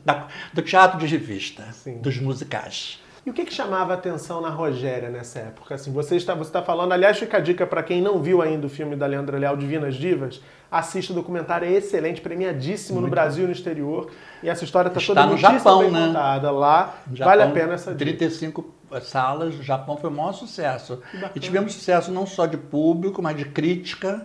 da, 0.05 0.29
do 0.55 0.63
teatro 0.63 0.99
de 1.01 1.07
revista, 1.07 1.65
Sim. 1.73 1.99
dos 1.99 2.17
musicais. 2.19 3.01
E 3.27 3.31
o 3.31 3.33
que, 3.33 3.45
que 3.45 3.53
chamava 3.53 3.93
a 3.93 3.97
atenção 3.97 4.41
na 4.41 4.51
Rogéria 4.51 5.11
nessa 5.11 5.41
época? 5.41 5.75
Assim, 5.75 5.93
você 5.93 6.15
está, 6.15 6.33
você 6.33 6.49
está 6.49 6.63
falando, 6.63 6.93
aliás, 6.93 7.19
fica 7.19 7.39
a 7.39 7.41
dica 7.41 7.67
para 7.67 7.83
quem 7.83 8.01
não 8.01 8.23
viu 8.23 8.41
ainda 8.41 8.69
o 8.69 8.71
filme 8.71 8.95
da 8.95 9.05
Leandra 9.05 9.37
Leal, 9.37 9.57
Divinas 9.57 9.97
Divas, 9.97 10.41
assista 10.71 11.13
o 11.13 11.17
documentário, 11.17 11.67
é 11.67 11.73
excelente, 11.73 12.21
premiadíssimo 12.21 13.01
Muito 13.01 13.07
no 13.07 13.11
Brasil 13.11 13.43
e 13.43 13.47
no 13.49 13.53
exterior. 13.53 14.13
E 14.45 14.49
essa 14.49 14.63
história 14.63 14.87
está, 14.87 15.01
toda 15.01 15.27
no 15.27 15.37
Japão, 15.37 15.81
bem 15.81 15.91
né? 15.91 16.07
contada 16.07 16.53
lá. 16.53 16.95
Japão, 17.13 17.33
vale 17.33 17.43
a 17.43 17.51
pena 17.51 17.75
essa 17.75 17.93
dica. 17.93 18.05
35 18.05 18.73
salas, 19.03 19.57
o 19.57 19.63
Japão 19.65 19.97
foi 19.97 20.09
o 20.09 20.13
maior 20.13 20.33
sucesso. 20.33 21.03
E 21.35 21.41
tivemos 21.41 21.73
sucesso 21.73 22.13
não 22.13 22.27
só 22.27 22.47
de 22.47 22.57
público, 22.57 23.21
mas 23.21 23.37
de 23.37 23.47
crítica 23.47 24.25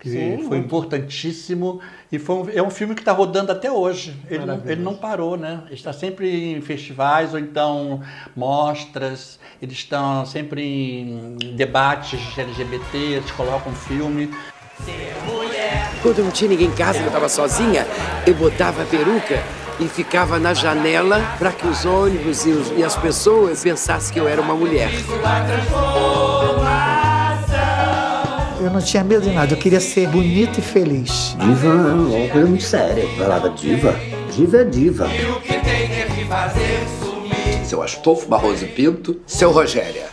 que 0.00 0.08
Sim, 0.08 0.38
foi 0.38 0.56
muito. 0.56 0.56
importantíssimo 0.56 1.78
e 2.10 2.18
foi 2.18 2.36
um, 2.36 2.48
é 2.48 2.62
um 2.62 2.70
filme 2.70 2.94
que 2.94 3.02
está 3.02 3.12
rodando 3.12 3.52
até 3.52 3.70
hoje. 3.70 4.16
Ele 4.28 4.46
não, 4.46 4.62
ele 4.64 4.82
não, 4.82 4.94
parou, 4.94 5.36
né? 5.36 5.60
Ele 5.66 5.74
está 5.74 5.92
sempre 5.92 6.56
em 6.56 6.60
festivais 6.62 7.34
ou 7.34 7.38
então 7.38 8.00
mostras. 8.34 9.38
Eles 9.60 9.76
estão 9.76 10.24
sempre 10.24 10.62
em 10.62 11.54
debates 11.54 12.36
LGBT, 12.36 12.96
eles 12.96 13.30
colocam 13.32 13.72
um 13.72 13.74
filme. 13.74 14.30
Quando 16.02 16.24
não 16.24 16.30
tinha 16.30 16.48
ninguém 16.48 16.68
em 16.68 16.74
casa, 16.74 17.00
eu 17.00 17.06
estava 17.06 17.28
sozinha, 17.28 17.86
eu 18.26 18.34
botava 18.34 18.82
a 18.82 18.86
peruca 18.86 19.38
e 19.78 19.86
ficava 19.86 20.38
na 20.38 20.54
janela 20.54 21.20
para 21.38 21.52
que 21.52 21.66
os 21.66 21.84
ônibus 21.84 22.46
e, 22.46 22.50
os, 22.50 22.70
e 22.70 22.82
as 22.82 22.96
pessoas 22.96 23.62
pensassem 23.62 24.14
que 24.14 24.18
eu 24.18 24.26
era 24.26 24.40
uma 24.40 24.54
mulher. 24.54 24.90
Eu 28.60 28.70
não 28.70 28.82
tinha 28.82 29.02
medo 29.02 29.22
de 29.22 29.30
nada, 29.30 29.54
eu 29.54 29.56
queria 29.56 29.80
ser 29.80 30.06
bonita 30.08 30.60
e 30.60 30.62
feliz. 30.62 31.34
Diva 31.38 31.66
é 31.66 31.70
uma 31.70 32.28
coisa 32.28 32.46
muito 32.46 32.62
séria. 32.62 33.06
Balada 33.16 33.48
diva. 33.48 33.94
Diva 34.36 34.58
é 34.58 34.64
diva. 34.64 35.08
Seu 37.64 37.82
Astolfo 37.82 38.28
Barroso 38.28 38.66
Pinto, 38.66 39.18
seu 39.26 39.50
Rogéria. 39.50 40.08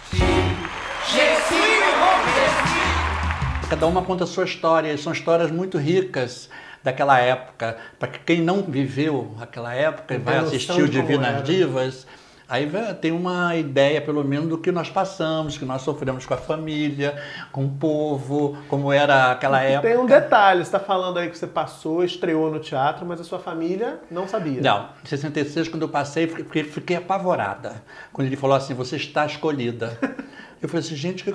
Cada 3.70 3.86
uma 3.86 4.02
conta 4.02 4.24
a 4.24 4.28
sua 4.28 4.46
história, 4.46 4.98
são 4.98 5.12
histórias 5.12 5.52
muito 5.52 5.78
ricas 5.78 6.50
daquela 6.82 7.20
época. 7.20 7.76
Para 8.00 8.08
quem 8.08 8.42
não 8.42 8.64
viveu 8.64 9.36
aquela 9.42 9.74
época 9.74 10.16
e 10.16 10.18
vai 10.20 10.38
assistir 10.38 10.82
o 10.82 10.88
Divinas 10.88 11.44
Divas, 11.44 12.08
Aí 12.50 12.70
tem 13.02 13.12
uma 13.12 13.58
ideia, 13.58 14.00
pelo 14.02 14.24
menos, 14.24 14.48
do 14.48 14.58
que 14.58 14.72
nós 14.72 14.90
passamos, 14.90 15.58
que 15.58 15.66
nós 15.66 15.82
sofremos 15.82 16.26
com 16.26 16.34
a 16.34 16.38
família, 16.38 17.22
com 17.52 17.66
o 17.66 17.70
povo, 17.70 18.58
como 18.70 18.94
era 18.94 19.34
aquela 19.34 19.62
época. 19.62 19.90
Tem 19.90 19.98
um 19.98 20.06
detalhe, 20.06 20.60
você 20.60 20.70
está 20.70 20.80
falando 20.80 21.20
aí 21.20 21.30
que 21.30 21.38
você 21.38 21.46
passou, 21.46 22.06
estreou 22.06 22.50
no 22.50 22.60
teatro, 22.60 23.06
mas 23.06 23.20
a 23.20 23.26
sua 23.26 23.38
família 23.38 24.00
não 24.10 24.30
sabia. 24.30 24.62
Não, 24.62 24.90
em 25.04 25.08
66, 25.08 25.68
quando 25.68 25.82
eu 25.82 25.90
passei, 25.90 26.26
fiquei, 26.26 26.64
fiquei 26.64 26.96
apavorada. 26.96 27.84
Quando 28.14 28.28
ele 28.28 28.38
falou 28.38 28.56
assim, 28.56 28.74
você 28.74 28.96
está 28.96 29.26
escolhida. 29.26 30.00
eu 30.62 30.70
falei 30.70 30.86
assim, 30.86 30.96
gente, 30.96 31.26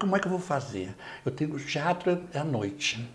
como 0.00 0.16
é 0.16 0.18
que 0.18 0.26
eu 0.26 0.30
vou 0.30 0.40
fazer? 0.40 0.94
Eu 1.22 1.30
tenho 1.30 1.54
teatro 1.58 2.18
é 2.32 2.38
à 2.38 2.44
noite. 2.44 3.06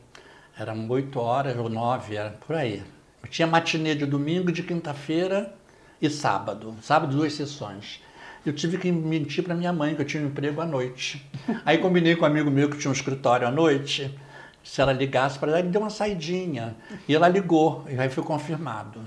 Eram 0.59 0.87
oito 0.89 1.19
horas 1.19 1.57
ou 1.57 1.69
nove, 1.69 2.17
era 2.17 2.29
por 2.45 2.55
aí. 2.55 2.83
Eu 3.23 3.29
tinha 3.29 3.47
matinê 3.47 3.95
de 3.95 4.05
domingo, 4.05 4.51
de 4.51 4.61
quinta-feira 4.61 5.57
e 6.01 6.09
sábado. 6.09 6.75
Sábado, 6.81 7.15
duas 7.15 7.33
sessões. 7.33 8.01
Eu 8.45 8.53
tive 8.53 8.77
que 8.77 8.91
mentir 8.91 9.43
para 9.43 9.53
minha 9.53 9.73
mãe 9.73 9.93
que 9.95 10.01
eu 10.01 10.05
tinha 10.05 10.23
um 10.23 10.27
emprego 10.27 10.61
à 10.61 10.65
noite. 10.65 11.25
Aí 11.65 11.77
combinei 11.79 12.15
com 12.15 12.23
um 12.23 12.27
amigo 12.27 12.49
meu 12.49 12.69
que 12.69 12.77
tinha 12.77 12.89
um 12.89 12.93
escritório 12.93 13.47
à 13.47 13.51
noite. 13.51 14.17
Se 14.63 14.81
ela 14.81 14.93
ligasse 14.93 15.37
para 15.37 15.49
ela, 15.49 15.59
ele 15.59 15.69
deu 15.69 15.81
uma 15.81 15.89
saidinha. 15.89 16.75
E 17.07 17.15
ela 17.15 17.27
ligou, 17.27 17.85
e 17.89 17.99
aí 17.99 18.09
foi 18.09 18.23
confirmado. 18.23 19.01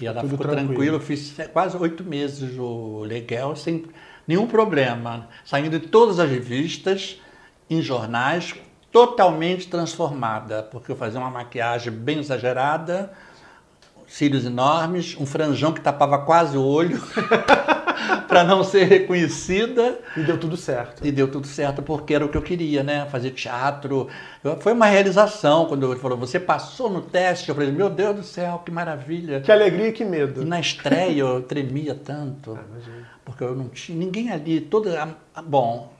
E 0.00 0.06
ela 0.06 0.20
Tudo 0.20 0.36
ficou 0.36 0.46
tranquila. 0.46 0.96
Eu 0.96 1.00
fiz 1.00 1.34
quase 1.52 1.76
oito 1.76 2.04
meses 2.04 2.56
o 2.58 3.04
Legal, 3.04 3.56
sem 3.56 3.84
nenhum 4.26 4.46
problema. 4.46 5.28
Saindo 5.44 5.78
de 5.78 5.88
todas 5.88 6.20
as 6.20 6.30
revistas, 6.30 7.20
em 7.68 7.82
jornais, 7.82 8.54
totalmente 8.92 9.68
transformada, 9.68 10.62
porque 10.62 10.92
eu 10.92 10.96
fazia 10.96 11.20
uma 11.20 11.30
maquiagem 11.30 11.92
bem 11.92 12.18
exagerada, 12.20 13.12
cílios 14.08 14.46
enormes, 14.46 15.16
um 15.20 15.26
franjão 15.26 15.72
que 15.72 15.80
tapava 15.80 16.18
quase 16.18 16.56
o 16.56 16.64
olho 16.64 17.00
para 18.26 18.42
não 18.42 18.64
ser 18.64 18.84
reconhecida. 18.84 20.00
E 20.16 20.22
deu 20.22 20.38
tudo 20.38 20.56
certo. 20.56 21.06
E 21.06 21.12
deu 21.12 21.30
tudo 21.30 21.46
certo 21.46 21.82
porque 21.82 22.14
era 22.14 22.24
o 22.24 22.28
que 22.28 22.36
eu 22.36 22.42
queria, 22.42 22.82
né? 22.82 23.06
Fazer 23.06 23.30
teatro. 23.32 24.08
Foi 24.60 24.72
uma 24.72 24.86
realização 24.86 25.66
quando 25.66 25.90
ele 25.92 26.00
falou: 26.00 26.16
você 26.16 26.40
passou 26.40 26.90
no 26.90 27.02
teste. 27.02 27.50
Eu 27.50 27.54
falei: 27.54 27.70
meu 27.70 27.90
Deus 27.90 28.16
do 28.16 28.22
céu, 28.22 28.62
que 28.64 28.70
maravilha. 28.70 29.40
Que 29.40 29.52
alegria 29.52 29.88
e 29.88 29.92
que 29.92 30.04
medo. 30.04 30.42
E 30.42 30.44
na 30.44 30.58
estreia 30.58 31.20
eu 31.20 31.42
tremia 31.42 31.94
tanto. 31.94 32.58
Ah, 32.58 33.18
porque 33.24 33.44
eu 33.44 33.54
não 33.54 33.68
tinha 33.68 33.98
ninguém 33.98 34.32
ali. 34.32 34.60
Toda, 34.60 35.16
bom, 35.44 35.92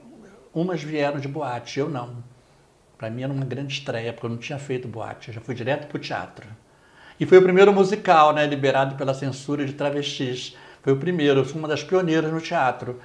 umas 0.55 0.83
vieram 0.83 1.21
de 1.21 1.29
boate, 1.29 1.79
eu 1.79 1.91
não. 1.91 2.27
Para 2.97 3.11
mim 3.11 3.23
era 3.23 3.33
uma 3.33 3.45
grande 3.45 3.75
estreia, 3.75 4.13
porque 4.13 4.27
eu 4.27 4.31
não 4.31 4.39
tinha 4.39 4.59
feito 4.59 4.89
boate, 4.89 5.29
eu 5.29 5.35
já 5.35 5.41
fui 5.41 5.55
direto 5.55 5.87
para 5.87 5.97
o 5.97 6.01
teatro. 6.01 6.47
E 7.21 7.27
foi 7.27 7.39
o 7.39 7.43
primeiro 7.43 7.73
musical, 7.73 8.33
né, 8.33 8.47
liberado 8.47 8.95
pela 8.95 9.13
censura 9.13 9.65
de 9.65 9.73
travestis. 9.73 10.57
Foi 10.83 10.93
o 10.93 10.97
primeiro, 10.97 11.41
eu 11.41 11.45
fui 11.45 11.59
uma 11.59 11.69
das 11.69 11.83
pioneiras 11.83 12.33
no 12.33 12.41
teatro. 12.41 13.01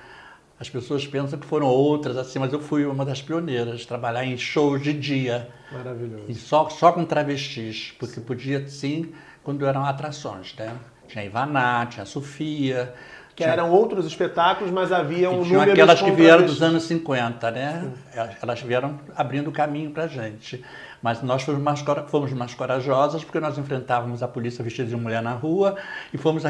As 0.60 0.70
pessoas 0.70 1.06
pensam 1.06 1.40
que 1.40 1.46
foram 1.46 1.68
outras, 1.68 2.16
assim, 2.16 2.40
mas 2.40 2.54
eu 2.54 2.60
fui 2.60 2.86
uma 2.86 3.04
das 3.04 3.22
pioneiras, 3.22 3.86
trabalhar 3.86 4.24
em 4.24 4.38
shows 4.38 4.82
de 4.82 4.94
dia. 4.94 5.50
Maravilhoso. 5.72 6.26
E 6.30 6.36
só, 6.36 6.70
só 6.70 6.92
com 6.92 7.04
travestis, 7.04 7.94
porque 8.00 8.22
podia 8.22 8.68
sim 8.68 9.14
quando 9.44 9.66
eram 9.66 9.84
atrações, 9.84 10.56
né? 10.58 10.74
Tinha 11.08 11.24
a 11.24 11.26
Ivaná, 11.26 11.86
tinha 11.88 12.04
a 12.04 12.06
Sofia. 12.06 12.94
Que 13.36 13.44
tinha... 13.44 13.50
eram 13.50 13.72
outros 13.72 14.06
espetáculos, 14.06 14.72
mas 14.72 14.92
havia 14.92 15.30
um 15.30 15.44
número 15.44 15.72
aquelas 15.72 16.02
que 16.02 16.12
vieram 16.12 16.46
dos 16.46 16.62
anos 16.62 16.84
50, 16.84 17.52
né? 17.52 17.92
Sim. 18.14 18.20
Elas 18.42 18.62
vieram 18.62 19.00
abrindo 19.16 19.52
caminho 19.52 19.92
para 19.92 20.08
gente. 20.08 20.64
Mas 21.04 21.22
nós 21.22 21.44
fomos 21.44 21.62
mais, 21.62 21.84
fomos 22.08 22.32
mais 22.32 22.56
corajosas 22.56 23.26
porque 23.26 23.38
nós 23.38 23.58
enfrentávamos 23.58 24.24
a 24.24 24.28
polícia 24.28 24.64
vestida 24.64 24.88
de 24.88 24.96
mulher 24.96 25.22
na 25.22 25.34
rua 25.34 25.76
e 26.14 26.18
fomos, 26.18 26.46
a, 26.46 26.50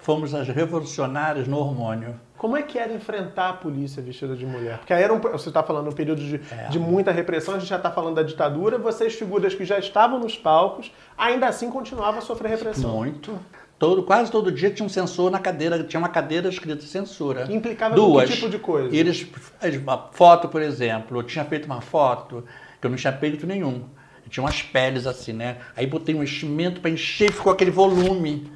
fomos 0.00 0.34
as 0.34 0.46
revolucionárias 0.48 1.48
no 1.48 1.56
hormônio. 1.56 2.14
Como 2.36 2.58
é 2.58 2.62
que 2.62 2.78
era 2.78 2.92
enfrentar 2.92 3.48
a 3.48 3.52
polícia 3.54 4.02
vestida 4.02 4.36
de 4.36 4.44
mulher? 4.44 4.76
Porque 4.76 4.92
aí 4.92 5.02
era 5.02 5.14
um, 5.14 5.18
você 5.18 5.48
está 5.48 5.62
falando 5.62 5.88
um 5.88 5.92
período 5.92 6.20
de, 6.20 6.38
é. 6.52 6.68
de 6.68 6.78
muita 6.78 7.10
repressão, 7.10 7.54
a 7.54 7.58
gente 7.58 7.70
já 7.70 7.76
está 7.76 7.90
falando 7.90 8.16
da 8.16 8.22
ditadura, 8.22 8.76
vocês, 8.76 9.14
figuras 9.14 9.54
que 9.54 9.64
já 9.64 9.78
estavam 9.78 10.18
nos 10.18 10.36
palcos, 10.36 10.92
ainda 11.16 11.46
assim 11.46 11.70
continuavam 11.70 12.18
a 12.18 12.22
sofrer 12.22 12.50
repressão. 12.50 12.94
Muito. 12.94 13.40
Todo, 13.78 14.02
quase 14.02 14.30
todo 14.30 14.52
dia 14.52 14.70
tinha 14.70 14.84
um 14.84 14.90
censor 14.90 15.30
na 15.30 15.38
cadeira, 15.38 15.82
tinha 15.84 15.98
uma 15.98 16.08
cadeira 16.08 16.48
escrita 16.50 16.82
censura. 16.82 17.46
Implicava 17.50 17.94
Duas. 17.94 18.28
que 18.28 18.36
tipo 18.36 18.50
de 18.50 18.58
coisa? 18.58 18.94
Eles, 18.94 19.26
uma 19.82 20.08
foto, 20.12 20.48
por 20.48 20.60
exemplo, 20.60 21.18
eu 21.18 21.22
tinha 21.22 21.44
feito 21.46 21.64
uma 21.64 21.80
foto 21.80 22.44
que 22.86 22.88
eu 22.88 22.90
não 22.90 22.96
tinha 22.96 23.12
peito 23.12 23.46
nenhum. 23.46 23.84
Tinha 24.28 24.42
umas 24.42 24.62
peles 24.62 25.06
assim, 25.06 25.32
né? 25.32 25.58
Aí 25.76 25.86
botei 25.86 26.14
um 26.14 26.22
enchimento 26.22 26.80
para 26.80 26.90
encher 26.90 27.32
ficou 27.32 27.52
aquele 27.52 27.70
volume. 27.70 28.50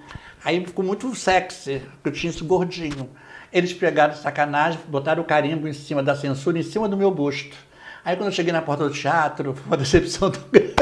Aí 0.45 0.65
ficou 0.65 0.85
muito 0.85 1.15
sexy, 1.15 1.83
porque 1.95 2.09
eu 2.09 2.13
tinha 2.13 2.31
esse 2.31 2.43
gordinho. 2.43 3.11
Eles 3.53 3.73
pegaram 3.73 4.15
sacanagem, 4.15 4.81
botaram 4.89 5.23
o 5.23 5.27
carimbo 5.27 5.69
em 5.69 5.73
cima 5.73 6.03
da 6.03 6.17
censura, 6.17 6.59
em 6.59 6.63
cima 6.63 6.89
do 6.89 6.97
meu 6.97 7.11
busto. 7.11 7.57
Aí 8.05 8.17
quando 8.17 8.29
eu 8.29 8.33
cheguei 8.33 8.53
na 8.53 8.63
porta 8.63 8.89
do 8.89 8.95
teatro, 8.95 9.55
foi 9.55 9.67
uma 9.67 9.77
decepção 9.77 10.31
tão 10.31 10.43
grande. 10.51 10.75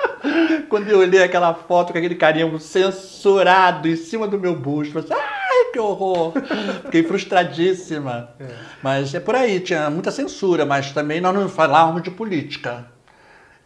quando 0.68 0.88
eu 0.88 0.98
olhei 0.98 1.22
aquela 1.22 1.52
foto 1.52 1.92
com 1.92 1.98
aquele 1.98 2.14
carimbo 2.14 2.58
censurado 2.58 3.88
em 3.88 3.96
cima 3.96 4.26
do 4.28 4.38
meu 4.38 4.54
busto, 4.54 4.96
eu 4.96 5.02
falei, 5.02 5.22
ai, 5.60 5.72
que 5.72 5.78
horror! 5.78 6.32
Fiquei 6.84 7.02
frustradíssima. 7.02 8.30
É. 8.38 8.48
Mas 8.82 9.14
é 9.14 9.20
por 9.20 9.34
aí, 9.34 9.60
tinha 9.60 9.90
muita 9.90 10.10
censura, 10.10 10.64
mas 10.64 10.92
também 10.92 11.20
nós 11.20 11.34
não 11.34 11.48
falávamos 11.48 12.02
de 12.02 12.10
política. 12.10 12.86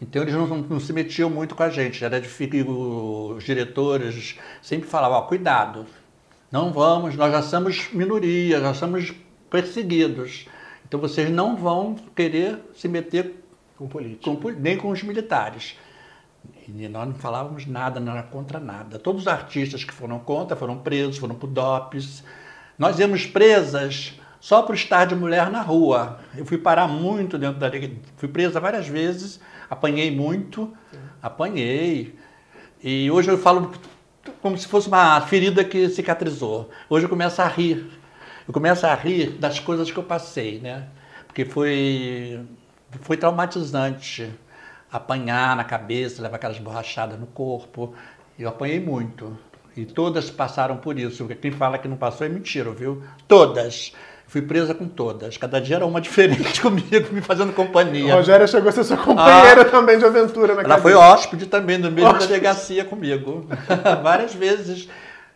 Então 0.00 0.22
eles 0.22 0.34
não, 0.34 0.46
não 0.46 0.80
se 0.80 0.92
metiam 0.92 1.30
muito 1.30 1.54
com 1.54 1.62
a 1.62 1.70
gente. 1.70 2.04
Era 2.04 2.20
difícil, 2.20 2.66
os 2.68 3.44
diretores 3.44 4.36
sempre 4.60 4.88
falavam, 4.88 5.18
ó, 5.18 5.22
cuidado, 5.22 5.86
não 6.50 6.72
vamos, 6.72 7.16
nós 7.16 7.32
já 7.32 7.42
somos 7.42 7.88
minoria, 7.92 8.60
já 8.60 8.74
somos 8.74 9.12
perseguidos. 9.50 10.46
Então 10.86 11.00
vocês 11.00 11.30
não 11.30 11.56
vão 11.56 11.96
querer 12.14 12.58
se 12.74 12.86
meter 12.86 13.42
com 13.76 13.88
política, 13.88 14.30
com, 14.36 14.50
nem 14.50 14.76
com 14.76 14.90
os 14.90 15.02
militares. 15.02 15.76
E 16.66 16.88
nós 16.88 17.06
não 17.06 17.14
falávamos 17.14 17.66
nada, 17.66 18.00
não 18.00 18.12
era 18.12 18.22
contra 18.22 18.58
nada. 18.58 18.98
Todos 18.98 19.22
os 19.22 19.28
artistas 19.28 19.84
que 19.84 19.92
foram 19.92 20.18
contra 20.18 20.56
foram 20.56 20.78
presos, 20.78 21.18
foram 21.18 21.34
por 21.34 21.48
DOPS. 21.48 22.24
Nós 22.78 22.98
íamos 22.98 23.26
presas 23.26 24.18
só 24.40 24.62
por 24.62 24.74
estar 24.74 25.04
de 25.06 25.14
mulher 25.14 25.50
na 25.50 25.60
rua. 25.60 26.20
Eu 26.36 26.44
fui 26.44 26.58
parar 26.58 26.88
muito 26.88 27.38
dentro 27.38 27.58
da... 27.58 27.70
Fui 28.16 28.28
presa 28.28 28.60
várias 28.60 28.88
vezes, 28.88 29.40
apanhei 29.68 30.10
muito, 30.10 30.72
apanhei. 31.22 32.18
E 32.82 33.10
hoje 33.10 33.30
eu 33.30 33.38
falo 33.38 33.72
como 34.40 34.56
se 34.56 34.66
fosse 34.66 34.88
uma 34.88 35.20
ferida 35.22 35.64
que 35.64 35.88
cicatrizou. 35.88 36.70
Hoje 36.88 37.04
eu 37.06 37.10
começo 37.10 37.40
a 37.42 37.48
rir. 37.48 37.90
Eu 38.46 38.52
começo 38.52 38.86
a 38.86 38.94
rir 38.94 39.30
das 39.38 39.58
coisas 39.58 39.90
que 39.90 39.98
eu 39.98 40.02
passei, 40.02 40.60
né? 40.60 40.88
Porque 41.26 41.44
foi, 41.44 42.40
foi 43.00 43.16
traumatizante 43.16 44.30
apanhar 44.94 45.56
na 45.56 45.64
cabeça, 45.64 46.22
levar 46.22 46.36
aquelas 46.36 46.58
borrachadas 46.58 47.18
no 47.18 47.26
corpo. 47.26 47.92
Eu 48.38 48.48
apanhei 48.48 48.78
muito. 48.78 49.36
E 49.76 49.84
todas 49.84 50.30
passaram 50.30 50.76
por 50.76 50.96
isso. 50.96 51.26
Quem 51.42 51.50
fala 51.50 51.78
que 51.78 51.88
não 51.88 51.96
passou 51.96 52.24
é 52.24 52.30
mentira, 52.30 52.70
viu? 52.70 53.02
Todas. 53.26 53.92
Fui 54.28 54.40
presa 54.40 54.72
com 54.72 54.86
todas. 54.86 55.36
Cada 55.36 55.60
dia 55.60 55.76
era 55.76 55.86
uma 55.86 56.00
diferente 56.00 56.60
comigo, 56.62 57.12
me 57.12 57.20
fazendo 57.20 57.52
companhia. 57.52 58.12
A 58.12 58.16
Rogéria 58.16 58.46
chegou 58.46 58.68
a 58.68 58.72
ser 58.72 58.84
sua 58.84 58.96
companheira 58.96 59.62
ah, 59.62 59.64
também 59.64 59.98
de 59.98 60.04
aventura 60.04 60.54
na 60.54 60.62
Ela 60.62 60.78
foi 60.78 60.94
hóspede 60.94 61.46
também, 61.46 61.76
no 61.76 61.90
mesmo 61.90 62.10
hóspede. 62.10 62.28
delegacia 62.28 62.84
comigo. 62.84 63.48
Várias 64.00 64.32
vezes. 64.32 64.88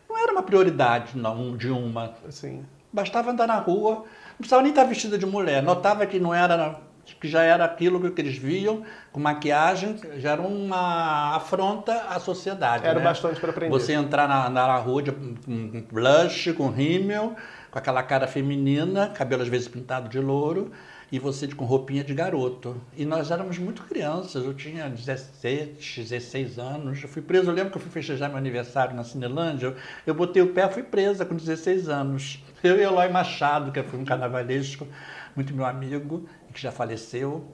Não 0.08 0.16
era 0.16 0.30
uma 0.30 0.42
prioridade, 0.44 1.18
não, 1.18 1.56
de 1.56 1.68
uma. 1.68 2.14
Sim. 2.30 2.64
Bastava 2.92 3.32
andar 3.32 3.48
na 3.48 3.58
rua, 3.58 3.96
não 3.96 4.36
precisava 4.38 4.62
nem 4.62 4.70
estar 4.70 4.84
vestida 4.84 5.18
de 5.18 5.26
mulher. 5.26 5.62
Notava 5.64 6.06
que 6.06 6.20
não 6.20 6.32
era 6.32 6.78
que 7.14 7.28
já 7.28 7.42
era 7.42 7.64
aquilo 7.64 8.10
que 8.10 8.20
eles 8.20 8.36
viam, 8.36 8.82
com 9.12 9.20
maquiagem, 9.20 9.96
já 10.18 10.32
era 10.32 10.42
uma 10.42 11.36
afronta 11.36 11.92
à 12.08 12.18
sociedade. 12.20 12.86
Era 12.86 12.98
né? 12.98 13.04
bastante 13.04 13.40
para 13.40 13.50
aprender. 13.50 13.70
Você 13.70 13.92
entrar 13.92 14.28
na, 14.28 14.48
na 14.48 14.76
rua 14.76 15.02
de, 15.02 15.12
com 15.12 15.82
blush, 15.90 16.52
com 16.52 16.68
rímel, 16.68 17.34
com 17.70 17.78
aquela 17.78 18.02
cara 18.02 18.26
feminina, 18.26 19.08
cabelo 19.08 19.42
às 19.42 19.48
vezes 19.48 19.68
pintado 19.68 20.08
de 20.08 20.18
louro, 20.18 20.70
e 21.10 21.18
você 21.18 21.48
com 21.48 21.64
roupinha 21.64 22.04
de 22.04 22.14
garoto. 22.14 22.80
E 22.96 23.04
nós 23.04 23.30
éramos 23.30 23.58
muito 23.58 23.82
crianças, 23.84 24.44
eu 24.44 24.52
tinha 24.54 24.88
17, 24.88 26.02
16 26.02 26.58
anos, 26.58 27.02
eu 27.02 27.08
fui 27.08 27.22
preso, 27.22 27.50
eu 27.50 27.54
lembro 27.54 27.70
que 27.70 27.78
eu 27.78 27.82
fui 27.82 27.90
festejar 27.90 28.28
meu 28.28 28.38
aniversário 28.38 28.94
na 28.94 29.04
Cinelândia, 29.04 29.66
eu, 29.66 29.76
eu 30.06 30.14
botei 30.14 30.42
o 30.42 30.52
pé, 30.52 30.68
fui 30.68 30.82
presa 30.82 31.24
com 31.24 31.34
16 31.34 31.88
anos. 31.88 32.42
Eu 32.62 32.76
e 32.76 32.82
Eloy 32.82 33.08
Machado, 33.08 33.70
que 33.72 33.82
foi 33.82 33.98
um 33.98 34.04
carnavalesco, 34.04 34.86
muito 35.34 35.54
meu 35.54 35.64
amigo, 35.64 36.28
que 36.52 36.60
já 36.60 36.70
faleceu. 36.72 37.52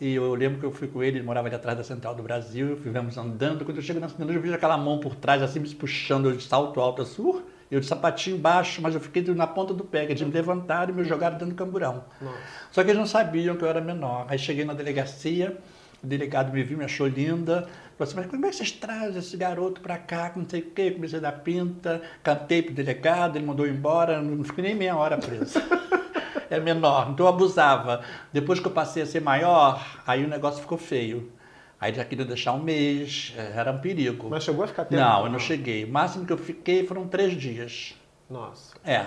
E 0.00 0.14
eu 0.14 0.34
lembro 0.34 0.60
que 0.60 0.66
eu 0.66 0.72
fui 0.72 0.88
com 0.88 1.02
ele, 1.02 1.18
ele 1.18 1.24
morava 1.24 1.48
ali 1.48 1.56
atrás 1.56 1.76
da 1.78 1.82
Central 1.82 2.14
do 2.14 2.22
Brasil, 2.22 2.76
fomos 2.76 3.16
andando. 3.16 3.64
Quando 3.64 3.78
eu 3.78 3.82
chego 3.82 3.98
na 3.98 4.08
Cinelândia, 4.08 4.38
eu 4.38 4.42
vejo 4.42 4.54
aquela 4.54 4.76
mão 4.76 4.98
por 4.98 5.14
trás, 5.14 5.42
assim, 5.42 5.58
me 5.58 5.74
puxando, 5.74 6.28
eu 6.28 6.36
de 6.36 6.42
salto 6.42 6.80
alto, 6.80 7.00
assim, 7.00 7.40
eu 7.70 7.80
de 7.80 7.86
sapatinho 7.86 8.36
baixo, 8.36 8.82
mas 8.82 8.94
eu 8.94 9.00
fiquei 9.00 9.22
na 9.34 9.46
ponta 9.46 9.72
do 9.72 9.84
pé, 9.84 10.04
que 10.04 10.12
eles 10.12 10.22
me 10.22 10.30
levantaram 10.30 10.92
e 10.92 10.96
me 10.96 11.04
jogaram 11.04 11.38
dentro 11.38 11.54
do 11.54 11.56
camburão. 11.56 12.04
Nossa. 12.20 12.38
Só 12.70 12.84
que 12.84 12.90
eles 12.90 12.98
não 12.98 13.06
sabiam 13.06 13.56
que 13.56 13.64
eu 13.64 13.68
era 13.68 13.80
menor. 13.80 14.26
Aí 14.28 14.38
cheguei 14.38 14.66
na 14.66 14.74
delegacia, 14.74 15.56
o 16.02 16.06
delegado 16.06 16.52
me 16.52 16.62
viu, 16.62 16.76
me 16.76 16.84
achou 16.84 17.06
linda. 17.06 17.62
Falou 17.96 18.08
assim, 18.08 18.16
mas 18.16 18.26
como 18.26 18.44
é 18.44 18.50
que 18.50 18.56
vocês 18.56 18.70
trazem 18.70 19.18
esse 19.18 19.36
garoto 19.36 19.80
pra 19.80 19.96
cá, 19.96 20.30
não 20.36 20.46
sei 20.46 20.60
o 20.60 20.70
quê? 20.70 20.90
Comecei 20.90 21.18
a 21.18 21.22
dar 21.22 21.32
pinta, 21.32 22.02
cantei 22.22 22.60
pro 22.60 22.74
delegado, 22.74 23.36
ele 23.36 23.46
mandou 23.46 23.66
embora, 23.66 24.20
não 24.20 24.44
fiquei 24.44 24.62
nem 24.62 24.74
meia 24.74 24.94
hora 24.94 25.16
preso. 25.16 25.58
é 26.50 26.60
menor, 26.60 27.10
então 27.10 27.26
eu 27.26 27.30
abusava. 27.32 28.02
Depois 28.32 28.60
que 28.60 28.66
eu 28.66 28.72
passei 28.72 29.02
a 29.02 29.06
ser 29.06 29.20
maior, 29.20 29.84
aí 30.06 30.24
o 30.24 30.28
negócio 30.28 30.60
ficou 30.60 30.78
feio. 30.78 31.32
Aí 31.78 31.92
já 31.92 32.04
queria 32.04 32.24
deixar 32.24 32.52
um 32.52 32.62
mês, 32.62 33.34
era 33.36 33.70
um 33.70 33.78
perigo. 33.78 34.28
Mas 34.30 34.44
chegou 34.44 34.64
a 34.64 34.66
ficar 34.66 34.86
tempo? 34.86 35.02
Não, 35.02 35.26
eu 35.26 35.32
não 35.32 35.38
cheguei. 35.38 35.84
O 35.84 35.92
máximo 35.92 36.24
que 36.24 36.32
eu 36.32 36.38
fiquei 36.38 36.86
foram 36.86 37.06
três 37.06 37.34
dias. 37.34 37.94
Nossa. 38.30 38.74
É. 38.84 39.06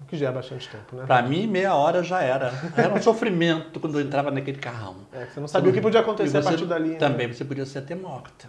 O 0.00 0.04
que 0.04 0.16
já 0.16 0.28
é 0.28 0.32
bastante 0.32 0.68
tempo, 0.68 0.94
né? 0.94 1.06
Pra 1.06 1.22
mim, 1.22 1.46
meia 1.46 1.74
hora 1.74 2.02
já 2.02 2.22
era. 2.22 2.52
Era 2.76 2.94
um 2.94 3.02
sofrimento 3.02 3.80
quando 3.80 3.98
eu 3.98 4.06
entrava 4.06 4.30
naquele 4.30 4.58
carrão. 4.58 4.96
É, 5.12 5.24
você 5.26 5.40
não 5.40 5.48
sabia 5.48 5.70
o 5.70 5.74
que 5.74 5.80
podia 5.80 6.00
acontecer 6.00 6.38
a 6.38 6.42
partir 6.42 6.66
dali. 6.66 6.90
Né? 6.90 6.96
Também, 6.96 7.32
você 7.32 7.44
podia 7.44 7.64
ser 7.66 7.78
até 7.78 7.94
morta. 7.94 8.48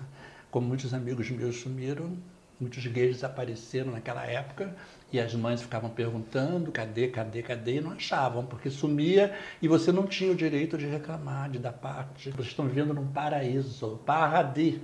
Como 0.52 0.68
muitos 0.68 0.94
amigos 0.94 1.30
meus 1.32 1.62
sumiram, 1.62 2.18
muitos 2.60 2.86
gays 2.86 3.16
desapareceram 3.16 3.92
naquela 3.92 4.26
época. 4.26 4.76
E 5.12 5.20
as 5.20 5.34
mães 5.34 5.62
ficavam 5.62 5.90
perguntando, 5.90 6.72
cadê, 6.72 7.08
cadê, 7.08 7.42
cadê, 7.42 7.76
e 7.78 7.82
não 7.82 7.92
achavam, 7.92 8.46
porque 8.46 8.70
sumia 8.70 9.34
e 9.62 9.68
você 9.68 9.90
não 9.92 10.06
tinha 10.06 10.32
o 10.32 10.36
direito 10.36 10.78
de 10.78 10.86
reclamar, 10.86 11.50
de 11.50 11.60
dar 11.60 11.72
parte. 11.72 12.30
Vocês 12.32 12.48
estão 12.48 12.68
vivendo 12.68 12.94
num 12.94 13.08
paraíso, 13.08 14.02
paradis. 14.06 14.80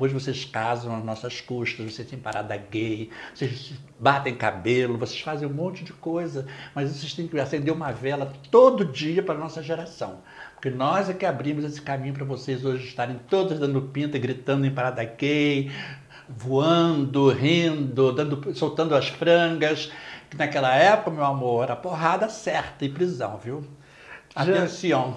Hoje 0.00 0.14
vocês 0.14 0.46
casam 0.46 0.96
às 0.96 1.04
nossas 1.04 1.42
custas, 1.42 1.92
vocês 1.92 2.08
têm 2.08 2.18
parada 2.18 2.56
gay, 2.56 3.10
vocês 3.34 3.74
batem 3.98 4.34
cabelo, 4.34 4.96
vocês 4.96 5.20
fazem 5.20 5.46
um 5.46 5.52
monte 5.52 5.84
de 5.84 5.92
coisa, 5.92 6.46
mas 6.74 6.90
vocês 6.90 7.12
têm 7.12 7.28
que 7.28 7.38
acender 7.38 7.72
uma 7.72 7.92
vela 7.92 8.32
todo 8.50 8.82
dia 8.82 9.22
para 9.22 9.34
a 9.34 9.38
nossa 9.38 9.62
geração. 9.62 10.22
Porque 10.54 10.70
nós 10.70 11.10
é 11.10 11.12
que 11.12 11.26
abrimos 11.26 11.64
esse 11.64 11.82
caminho 11.82 12.14
para 12.14 12.24
vocês 12.24 12.64
hoje 12.64 12.88
estarem 12.88 13.20
todos 13.28 13.58
dando 13.58 13.82
pinta, 13.82 14.18
gritando 14.18 14.64
em 14.64 14.70
parada 14.70 15.04
gay, 15.04 15.70
voando, 16.36 17.28
rindo, 17.30 18.12
dando, 18.12 18.54
soltando 18.54 18.94
as 18.94 19.08
frangas. 19.08 19.92
Que 20.28 20.36
naquela 20.36 20.74
época, 20.74 21.10
meu 21.10 21.24
amor, 21.24 21.64
era 21.64 21.76
porrada 21.76 22.28
certa 22.28 22.84
e 22.84 22.88
prisão, 22.88 23.38
viu? 23.42 23.64
Atenção. 24.34 25.16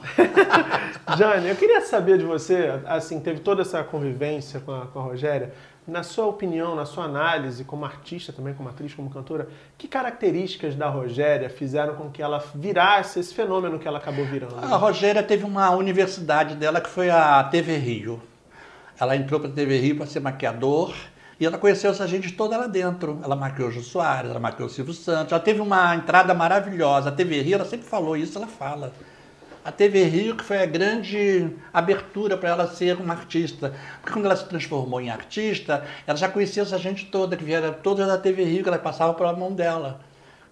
Jane, 1.17 1.49
eu 1.49 1.55
queria 1.55 1.81
saber 1.81 2.17
de 2.17 2.25
você, 2.25 2.81
assim, 2.85 3.19
teve 3.19 3.41
toda 3.41 3.61
essa 3.61 3.83
convivência 3.83 4.59
com 4.59 4.73
a, 4.73 4.87
com 4.87 4.99
a 4.99 5.03
Rogéria. 5.03 5.53
Na 5.85 6.01
sua 6.01 6.25
opinião, 6.25 6.75
na 6.75 6.85
sua 6.85 7.03
análise, 7.03 7.63
como 7.65 7.85
artista 7.85 8.31
também, 8.31 8.53
como 8.53 8.69
atriz, 8.69 8.93
como 8.93 9.09
cantora, 9.09 9.49
que 9.77 9.87
características 9.87 10.75
da 10.75 10.87
Rogéria 10.87 11.49
fizeram 11.49 11.93
com 11.95 12.09
que 12.09 12.21
ela 12.21 12.43
virasse 12.55 13.19
esse 13.19 13.33
fenômeno 13.33 13.77
que 13.77 13.87
ela 13.87 13.97
acabou 13.97 14.25
virando? 14.25 14.55
A 14.57 14.77
Rogéria 14.77 15.21
teve 15.21 15.43
uma 15.43 15.69
universidade 15.71 16.55
dela 16.55 16.79
que 16.79 16.89
foi 16.89 17.09
a 17.09 17.43
TV 17.43 17.77
Rio. 17.77 18.21
Ela 19.03 19.17
entrou 19.17 19.39
para 19.39 19.49
a 19.49 19.53
TV 19.53 19.79
Rio 19.79 19.97
para 19.97 20.05
ser 20.05 20.21
maquiador 20.21 20.93
e 21.37 21.45
ela 21.45 21.57
conheceu 21.57 21.91
essa 21.91 22.07
gente 22.07 22.31
toda 22.31 22.55
lá 22.55 22.67
dentro. 22.67 23.19
Ela 23.21 23.35
maquiou 23.35 23.67
o 23.67 23.71
Jô 23.71 23.81
Soares, 23.81 24.29
ela 24.29 24.39
maquiou 24.39 24.67
o 24.67 24.71
Silvio 24.71 24.93
Santos. 24.93 25.33
Ela 25.33 25.41
teve 25.41 25.59
uma 25.59 25.93
entrada 25.93 26.33
maravilhosa. 26.33 27.09
A 27.09 27.11
TV 27.11 27.41
Rio, 27.41 27.55
ela 27.55 27.65
sempre 27.65 27.85
falou 27.85 28.15
isso, 28.15 28.37
ela 28.37 28.47
fala. 28.47 28.93
A 29.65 29.73
TV 29.73 30.05
Rio 30.05 30.37
que 30.37 30.43
foi 30.43 30.61
a 30.61 30.65
grande 30.65 31.49
abertura 31.73 32.37
para 32.37 32.49
ela 32.49 32.67
ser 32.67 32.95
uma 32.95 33.13
artista. 33.13 33.73
Porque 33.99 34.13
quando 34.13 34.25
ela 34.25 34.37
se 34.37 34.45
transformou 34.45 35.01
em 35.01 35.09
artista, 35.09 35.85
ela 36.07 36.17
já 36.17 36.29
conhecia 36.29 36.63
essa 36.63 36.77
gente 36.77 37.07
toda, 37.07 37.35
que 37.35 37.43
vieram 37.43 37.73
todas 37.73 38.07
da 38.07 38.17
TV 38.17 38.45
Rio, 38.45 38.63
que 38.63 38.69
ela 38.69 38.79
passava 38.79 39.13
pela 39.13 39.33
mão 39.33 39.51
dela. 39.51 39.99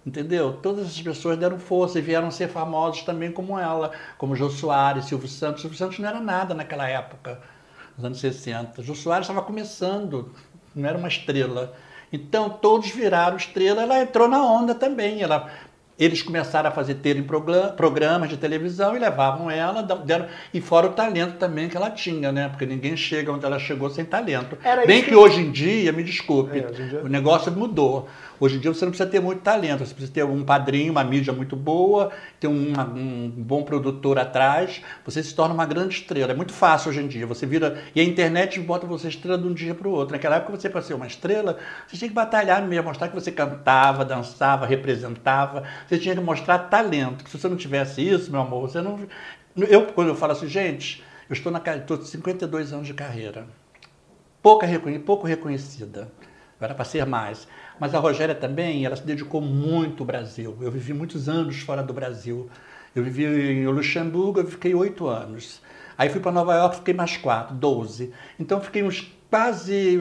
Entendeu? 0.04 0.58
Todas 0.60 0.88
essas 0.88 1.00
pessoas 1.00 1.38
deram 1.38 1.58
força 1.58 1.98
e 1.98 2.02
vieram 2.02 2.30
ser 2.30 2.48
famosos 2.48 3.02
também 3.02 3.32
como 3.32 3.58
ela, 3.58 3.92
como 4.18 4.36
Jô 4.36 4.50
Soares, 4.50 5.06
Silvio 5.06 5.28
Santos. 5.28 5.62
Silvio 5.62 5.78
Santos 5.78 5.98
não 5.98 6.08
era 6.08 6.20
nada 6.20 6.54
naquela 6.54 6.86
época 6.86 7.40
nos 7.96 8.04
anos 8.04 8.20
60. 8.20 8.82
Jô 8.82 8.94
Soares 8.94 9.26
estava 9.26 9.44
começando, 9.44 10.30
não 10.74 10.88
era 10.88 10.98
uma 10.98 11.08
estrela. 11.08 11.74
Então 12.12 12.50
todos 12.50 12.90
viraram 12.90 13.36
estrela, 13.36 13.82
ela 13.82 14.02
entrou 14.02 14.28
na 14.28 14.44
onda 14.44 14.74
também. 14.74 15.22
Ela, 15.22 15.50
eles 15.98 16.22
começaram 16.22 16.68
a 16.68 16.72
fazer 16.72 16.96
terem 16.96 17.24
programas 17.76 18.28
de 18.28 18.36
televisão 18.36 18.94
e 18.96 18.98
levavam 18.98 19.50
ela, 19.50 19.82
deram, 19.82 20.26
e 20.52 20.60
fora 20.60 20.88
o 20.88 20.92
talento 20.92 21.38
também 21.38 21.68
que 21.68 21.76
ela 21.76 21.90
tinha, 21.90 22.32
né? 22.32 22.48
Porque 22.48 22.66
ninguém 22.66 22.96
chega 22.96 23.32
onde 23.32 23.44
ela 23.44 23.58
chegou 23.58 23.88
sem 23.88 24.04
talento. 24.04 24.58
Era 24.62 24.86
Bem 24.86 25.02
que, 25.02 25.10
que, 25.10 25.14
hoje 25.14 25.40
em 25.40 25.50
dia, 25.50 25.92
me 25.92 26.02
desculpe, 26.02 26.58
é, 26.58 26.70
dia... 26.70 27.02
o 27.02 27.08
negócio 27.08 27.52
mudou. 27.52 28.08
Hoje 28.42 28.56
em 28.56 28.58
dia 28.58 28.74
você 28.74 28.84
não 28.84 28.90
precisa 28.90 29.08
ter 29.08 29.20
muito 29.20 29.40
talento, 29.40 29.86
você 29.86 29.94
precisa 29.94 30.12
ter 30.12 30.24
um 30.24 30.42
padrinho, 30.42 30.90
uma 30.90 31.04
mídia 31.04 31.32
muito 31.32 31.54
boa, 31.54 32.10
ter 32.40 32.48
um, 32.48 32.72
um 32.76 33.30
bom 33.30 33.62
produtor 33.62 34.18
atrás, 34.18 34.82
você 35.04 35.22
se 35.22 35.32
torna 35.32 35.54
uma 35.54 35.64
grande 35.64 35.94
estrela. 35.94 36.32
É 36.32 36.34
muito 36.34 36.52
fácil 36.52 36.90
hoje 36.90 37.00
em 37.00 37.06
dia. 37.06 37.24
Você 37.24 37.46
vira. 37.46 37.80
E 37.94 38.00
a 38.00 38.02
internet 38.04 38.58
bota 38.58 38.84
você 38.84 39.06
estrela 39.06 39.38
de 39.38 39.46
um 39.46 39.54
dia 39.54 39.76
para 39.76 39.86
o 39.86 39.92
outro. 39.92 40.16
Naquela 40.16 40.38
época, 40.38 40.58
você, 40.58 40.68
para 40.68 40.82
ser 40.82 40.94
uma 40.94 41.06
estrela, 41.06 41.56
você 41.86 41.96
tinha 41.96 42.08
que 42.08 42.14
batalhar 42.16 42.60
mesmo, 42.66 42.88
mostrar 42.88 43.06
que 43.06 43.14
você 43.14 43.30
cantava, 43.30 44.04
dançava, 44.04 44.66
representava. 44.66 45.62
Você 45.86 45.96
tinha 45.96 46.16
que 46.16 46.20
mostrar 46.20 46.58
talento. 46.68 47.22
Se 47.30 47.38
você 47.38 47.48
não 47.48 47.56
tivesse 47.56 48.02
isso, 48.04 48.28
meu 48.28 48.40
amor, 48.40 48.68
você 48.68 48.82
não. 48.82 49.06
Eu, 49.56 49.86
quando 49.92 50.08
eu 50.08 50.16
falo 50.16 50.32
assim, 50.32 50.48
gente, 50.48 51.00
eu 51.30 51.34
estou 51.34 51.52
na 51.52 51.62
estou 51.76 52.02
52 52.02 52.72
anos 52.72 52.88
de 52.88 52.94
carreira. 52.94 53.46
Pouca, 54.42 54.66
pouco 55.06 55.28
reconhecida. 55.28 56.10
Era 56.60 56.74
para 56.74 56.84
ser 56.84 57.04
mais. 57.06 57.48
Mas 57.82 57.96
a 57.96 57.98
Rogéria 57.98 58.32
também, 58.32 58.86
ela 58.86 58.94
se 58.94 59.02
dedicou 59.02 59.40
muito 59.40 60.04
ao 60.04 60.06
Brasil. 60.06 60.56
Eu 60.60 60.70
vivi 60.70 60.94
muitos 60.94 61.28
anos 61.28 61.58
fora 61.62 61.82
do 61.82 61.92
Brasil. 61.92 62.48
Eu 62.94 63.02
vivi 63.02 63.24
em 63.24 63.66
Luxemburgo, 63.66 64.38
eu 64.38 64.46
fiquei 64.46 64.72
oito 64.72 65.08
anos. 65.08 65.60
Aí 65.98 66.08
fui 66.08 66.20
para 66.20 66.30
Nova 66.30 66.54
York, 66.54 66.76
fiquei 66.76 66.94
mais 66.94 67.16
quatro, 67.16 67.56
doze. 67.56 68.12
Então 68.38 68.60
fiquei 68.60 68.84
uns 68.84 69.12
quase 69.28 70.00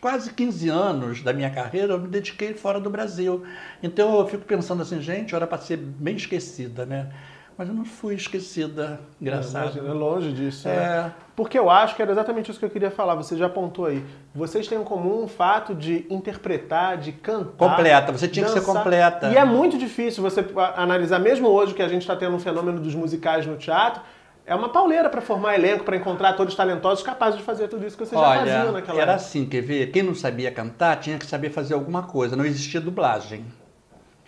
quase 0.00 0.32
15 0.32 0.68
anos 0.68 1.22
da 1.22 1.32
minha 1.32 1.50
carreira, 1.50 1.92
eu 1.92 2.00
me 2.00 2.08
dediquei 2.08 2.52
fora 2.52 2.80
do 2.80 2.90
Brasil. 2.90 3.44
Então 3.80 4.18
eu 4.18 4.26
fico 4.26 4.44
pensando 4.44 4.82
assim, 4.82 5.00
gente, 5.00 5.36
era 5.36 5.46
para 5.46 5.58
ser 5.58 5.76
bem 5.76 6.16
esquecida, 6.16 6.84
né? 6.84 7.12
Mas 7.58 7.68
eu 7.68 7.74
não 7.74 7.84
fui 7.84 8.14
esquecida, 8.14 9.00
engraçado. 9.20 9.76
É, 9.84 9.92
longe 9.92 10.30
disso. 10.30 10.68
É. 10.68 10.76
Né? 10.76 11.12
Porque 11.34 11.58
eu 11.58 11.68
acho 11.68 11.96
que 11.96 12.02
era 12.02 12.12
exatamente 12.12 12.52
isso 12.52 12.58
que 12.60 12.64
eu 12.64 12.70
queria 12.70 12.90
falar. 12.90 13.16
Você 13.16 13.36
já 13.36 13.46
apontou 13.46 13.86
aí. 13.86 14.04
Vocês 14.32 14.68
têm 14.68 14.80
em 14.80 14.84
comum 14.84 15.24
o 15.24 15.28
fato 15.28 15.74
de 15.74 16.06
interpretar, 16.08 16.96
de 16.96 17.10
cantar. 17.10 17.68
Completa, 17.68 18.12
você 18.12 18.28
tinha 18.28 18.46
dançar. 18.46 18.60
que 18.60 18.64
ser 18.64 18.72
completa. 18.72 19.30
E 19.30 19.36
é 19.36 19.44
muito 19.44 19.76
difícil 19.76 20.22
você 20.22 20.44
analisar, 20.76 21.18
mesmo 21.18 21.48
hoje 21.48 21.74
que 21.74 21.82
a 21.82 21.88
gente 21.88 22.02
está 22.02 22.14
tendo 22.14 22.36
um 22.36 22.38
fenômeno 22.38 22.78
dos 22.78 22.94
musicais 22.94 23.44
no 23.44 23.56
teatro. 23.56 24.02
É 24.46 24.54
uma 24.54 24.68
pauleira 24.68 25.10
para 25.10 25.20
formar 25.20 25.56
elenco, 25.56 25.82
para 25.84 25.96
encontrar 25.96 26.30
atores 26.30 26.54
talentosos 26.54 27.04
capazes 27.04 27.40
de 27.40 27.44
fazer 27.44 27.66
tudo 27.66 27.84
isso 27.84 27.98
que 27.98 28.06
você 28.06 28.14
Olha, 28.14 28.46
já 28.46 28.56
fazia 28.56 28.72
naquela 28.72 29.00
Era 29.00 29.12
época. 29.12 29.26
assim, 29.26 29.44
quer 29.44 29.62
ver? 29.62 29.90
Quem 29.90 30.04
não 30.04 30.14
sabia 30.14 30.50
cantar 30.52 30.96
tinha 31.00 31.18
que 31.18 31.26
saber 31.26 31.50
fazer 31.50 31.74
alguma 31.74 32.04
coisa. 32.04 32.36
Não 32.36 32.46
existia 32.46 32.80
dublagem 32.80 33.44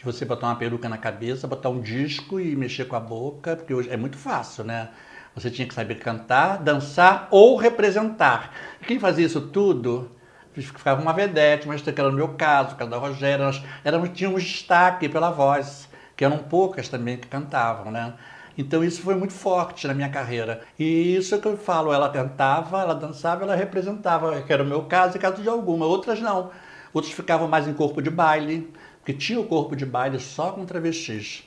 de 0.00 0.04
você 0.04 0.24
botar 0.24 0.46
uma 0.46 0.56
peruca 0.56 0.88
na 0.88 0.96
cabeça, 0.96 1.46
botar 1.46 1.68
um 1.68 1.78
disco 1.78 2.40
e 2.40 2.56
mexer 2.56 2.86
com 2.86 2.96
a 2.96 3.00
boca, 3.00 3.54
porque 3.54 3.74
hoje 3.74 3.90
é 3.90 3.98
muito 3.98 4.16
fácil, 4.16 4.64
né? 4.64 4.88
Você 5.34 5.50
tinha 5.50 5.68
que 5.68 5.74
saber 5.74 5.96
cantar, 5.96 6.56
dançar 6.56 7.28
ou 7.30 7.54
representar. 7.54 8.50
Quem 8.86 8.98
fazia 8.98 9.26
isso 9.26 9.42
tudo 9.42 10.10
ficava 10.54 11.02
uma 11.02 11.12
vedete, 11.12 11.68
mas 11.68 11.82
que 11.82 11.90
era 11.90 12.10
no 12.10 12.16
meu 12.16 12.28
caso, 12.28 12.74
o 12.74 12.78
caso 12.78 12.90
da 12.90 12.96
Rogéria, 12.96 13.44
nós 13.44 13.62
éramos, 13.84 14.08
tínhamos 14.14 14.42
destaque 14.42 15.06
pela 15.06 15.30
voz, 15.30 15.86
que 16.16 16.24
eram 16.24 16.38
poucas 16.38 16.88
também 16.88 17.18
que 17.18 17.28
cantavam, 17.28 17.92
né? 17.92 18.14
Então 18.56 18.82
isso 18.82 19.02
foi 19.02 19.14
muito 19.14 19.34
forte 19.34 19.86
na 19.86 19.92
minha 19.92 20.08
carreira. 20.08 20.62
E 20.78 21.14
isso 21.14 21.34
é 21.34 21.38
que 21.38 21.46
eu 21.46 21.58
falo, 21.58 21.92
ela 21.92 22.08
cantava, 22.08 22.80
ela 22.80 22.94
dançava, 22.94 23.44
ela 23.44 23.54
representava, 23.54 24.40
que 24.40 24.52
era 24.52 24.62
o 24.62 24.66
meu 24.66 24.84
caso 24.84 25.18
e 25.18 25.20
caso 25.20 25.42
de 25.42 25.48
alguma. 25.48 25.84
Outras 25.84 26.20
não. 26.20 26.50
Outros 26.92 27.12
ficavam 27.12 27.46
mais 27.46 27.68
em 27.68 27.74
corpo 27.74 28.00
de 28.00 28.10
baile, 28.10 28.72
porque 29.00 29.12
tinha 29.12 29.40
o 29.40 29.46
corpo 29.46 29.74
de 29.74 29.84
baile 29.84 30.20
só 30.20 30.52
com 30.52 30.64
travestis, 30.64 31.44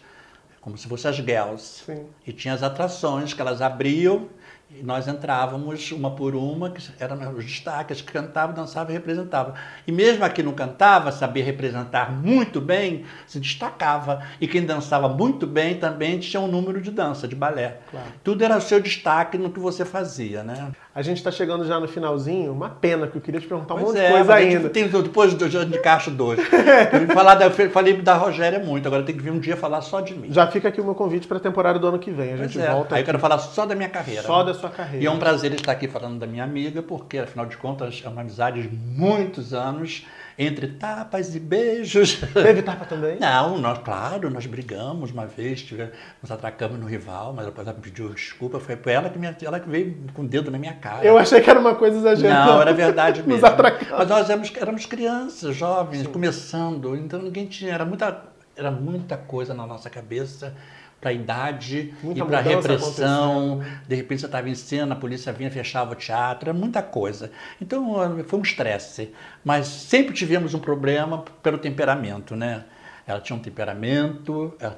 como 0.59 0.77
se 0.77 0.87
fossem 0.87 1.09
as 1.09 1.17
girls. 1.17 1.83
Sim. 1.85 2.05
E 2.25 2.33
tinha 2.33 2.53
as 2.53 2.63
atrações 2.63 3.33
que 3.33 3.41
elas 3.41 3.61
abriam 3.61 4.27
e 4.75 4.81
nós 4.81 5.07
entrávamos 5.07 5.91
uma 5.91 6.11
por 6.11 6.35
uma, 6.35 6.71
que 6.71 6.81
eram 6.99 7.35
os 7.35 7.45
destaques, 7.45 8.01
que 8.01 8.11
cantavam, 8.11 8.55
dançavam 8.55 8.91
e 8.91 8.93
representavam. 8.93 9.53
E 9.85 9.91
mesmo 9.91 10.25
a 10.25 10.29
que 10.29 10.41
não 10.41 10.53
cantava, 10.53 11.11
sabia 11.11 11.43
representar 11.43 12.11
muito 12.11 12.59
bem, 12.59 13.05
se 13.27 13.39
destacava. 13.39 14.25
E 14.41 14.47
quem 14.47 14.65
dançava 14.65 15.07
muito 15.07 15.45
bem 15.45 15.77
também 15.77 16.17
tinha 16.17 16.41
um 16.41 16.47
número 16.47 16.81
de 16.81 16.89
dança, 16.89 17.27
de 17.27 17.35
balé. 17.35 17.81
Claro. 17.91 18.07
Tudo 18.23 18.43
era 18.43 18.57
o 18.57 18.61
seu 18.61 18.81
destaque 18.81 19.37
no 19.37 19.51
que 19.51 19.59
você 19.59 19.85
fazia, 19.85 20.43
né? 20.43 20.71
A 20.95 21.01
gente 21.01 21.17
está 21.17 21.31
chegando 21.31 21.65
já 21.65 21.79
no 21.79 21.87
finalzinho, 21.87 22.51
uma 22.51 22.69
pena, 22.69 23.07
que 23.07 23.17
eu 23.17 23.21
queria 23.21 23.41
te 23.41 23.47
perguntar 23.47 23.73
um 23.73 23.79
Pois 23.79 23.89
monte 23.93 23.99
é, 23.99 24.07
de 24.07 24.13
coisa 24.13 24.33
ainda. 24.35 24.69
Tem, 24.69 24.87
depois 24.87 25.33
do 25.33 25.49
de 25.49 25.79
Caixa 25.79 26.11
2. 26.11 26.39
eu 26.39 27.07
falar 27.15 27.33
da, 27.33 27.45
eu 27.45 27.69
falei 27.71 27.99
da 27.99 28.13
Rogéria 28.13 28.59
muito, 28.59 28.87
agora 28.87 29.01
tem 29.01 29.15
que 29.15 29.21
vir 29.23 29.31
um 29.31 29.39
dia 29.39 29.57
falar 29.57 29.81
só 29.81 30.01
de 30.01 30.13
mim. 30.13 30.31
Já 30.31 30.45
fica 30.45 30.67
aqui 30.67 30.79
o 30.79 30.83
meu 30.83 30.93
convite 30.93 31.25
para 31.25 31.37
a 31.37 31.39
temporada 31.39 31.79
do 31.79 31.87
ano 31.87 31.97
que 31.97 32.11
vem. 32.11 32.33
A 32.33 32.37
gente 32.37 32.53
Pois 32.53 32.65
é. 32.65 32.71
volta. 32.71 32.95
Aí 32.95 33.01
eu 33.01 33.05
quero 33.05 33.17
falar 33.17 33.39
só 33.39 33.65
da 33.65 33.73
minha 33.73 33.89
carreira. 33.89 34.21
Só 34.21 34.43
da 34.43 34.53
sua 34.53 34.69
carreira. 34.69 35.03
E 35.03 35.07
é 35.07 35.09
um 35.09 35.17
prazer 35.17 35.51
estar 35.53 35.71
aqui 35.71 35.87
falando 35.87 36.19
da 36.19 36.27
minha 36.27 36.43
amiga, 36.43 36.83
porque 36.83 37.17
afinal 37.17 37.47
de 37.47 37.57
contas 37.57 38.03
é 38.05 38.07
uma 38.07 38.21
amizade 38.21 38.61
de 38.61 38.69
muitos 38.75 39.51
anos, 39.51 40.05
entre 40.37 40.67
tapas 40.67 41.35
e 41.35 41.39
beijos. 41.39 42.19
Teve 42.33 42.61
tapa 42.61 42.85
também? 42.85 43.19
Não, 43.19 43.57
nós, 43.57 43.79
claro, 43.79 44.29
nós 44.29 44.45
brigamos 44.45 45.11
uma 45.11 45.25
vez, 45.25 45.61
tivemos, 45.61 45.93
nos 46.21 46.31
atracamos 46.31 46.79
no 46.79 46.85
rival, 46.85 47.33
mas 47.33 47.45
depois 47.45 47.67
ela 47.67 47.77
pediu 47.79 48.09
desculpa, 48.09 48.59
foi 48.59 48.77
ela 48.91 49.09
que, 49.09 49.19
me, 49.19 49.27
ela 49.41 49.59
que 49.59 49.69
veio 49.69 49.95
com 50.13 50.23
o 50.23 50.27
dedo 50.27 50.49
na 50.49 50.57
minha 50.57 50.73
cara. 50.73 51.05
Eu 51.05 51.17
achei 51.17 51.41
que 51.41 51.49
era 51.49 51.59
uma 51.59 51.75
coisa 51.75 51.97
exagerada. 51.97 52.51
Não, 52.51 52.61
era 52.61 52.73
verdade 52.73 53.19
Nos 53.23 53.27
mesmo. 53.27 53.45
atracamos. 53.45 53.97
Mas 53.97 54.07
nós 54.07 54.29
éramos, 54.29 54.51
éramos 54.55 54.85
crianças, 54.85 55.55
jovens, 55.55 56.07
começando, 56.07 56.95
então 56.95 57.21
ninguém 57.21 57.45
tinha, 57.45 57.73
era 57.73 57.85
muita, 57.85 58.23
era 58.55 58.71
muita 58.71 59.17
coisa 59.17 59.53
na 59.53 59.67
nossa 59.67 59.89
cabeça 59.89 60.55
para 61.03 61.11
a 61.11 61.13
idade 61.13 61.93
Muita 62.01 62.21
e 62.21 62.23
para 62.25 62.37
a 62.37 62.41
repressão. 62.41 63.61
De 63.85 63.93
repente 63.93 64.21
você 64.21 64.25
estava 64.25 64.49
em 64.49 64.55
cena, 64.55 64.93
a 64.93 64.97
polícia 64.97 65.33
vinha, 65.33 65.51
fechava 65.51 65.91
o 65.91 65.95
teatro, 65.95 66.49
era 66.49 66.57
muita 66.57 66.81
coisa. 66.81 67.29
Então 67.61 67.93
foi 68.25 68.39
um 68.39 68.41
estresse. 68.41 69.11
Mas 69.43 69.67
sempre 69.67 70.13
tivemos 70.13 70.53
um 70.53 70.59
problema 70.59 71.25
pelo 71.43 71.57
temperamento, 71.57 72.37
né? 72.37 72.63
Ela 73.05 73.19
tinha 73.19 73.35
um 73.35 73.41
temperamento, 73.41 74.53
é, 74.61 74.71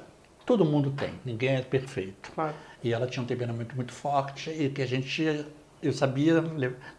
todo 0.44 0.64
mundo 0.64 0.90
tem, 0.90 1.12
ninguém 1.24 1.56
é 1.56 1.62
perfeito. 1.62 2.32
Claro. 2.34 2.54
E 2.82 2.92
ela 2.92 3.06
tinha 3.06 3.22
um 3.22 3.26
temperamento 3.26 3.76
muito 3.76 3.92
forte 3.92 4.50
e 4.50 4.68
que 4.68 4.82
a 4.82 4.86
gente 4.86 5.46
eu 5.82 5.92
sabia, 5.92 6.42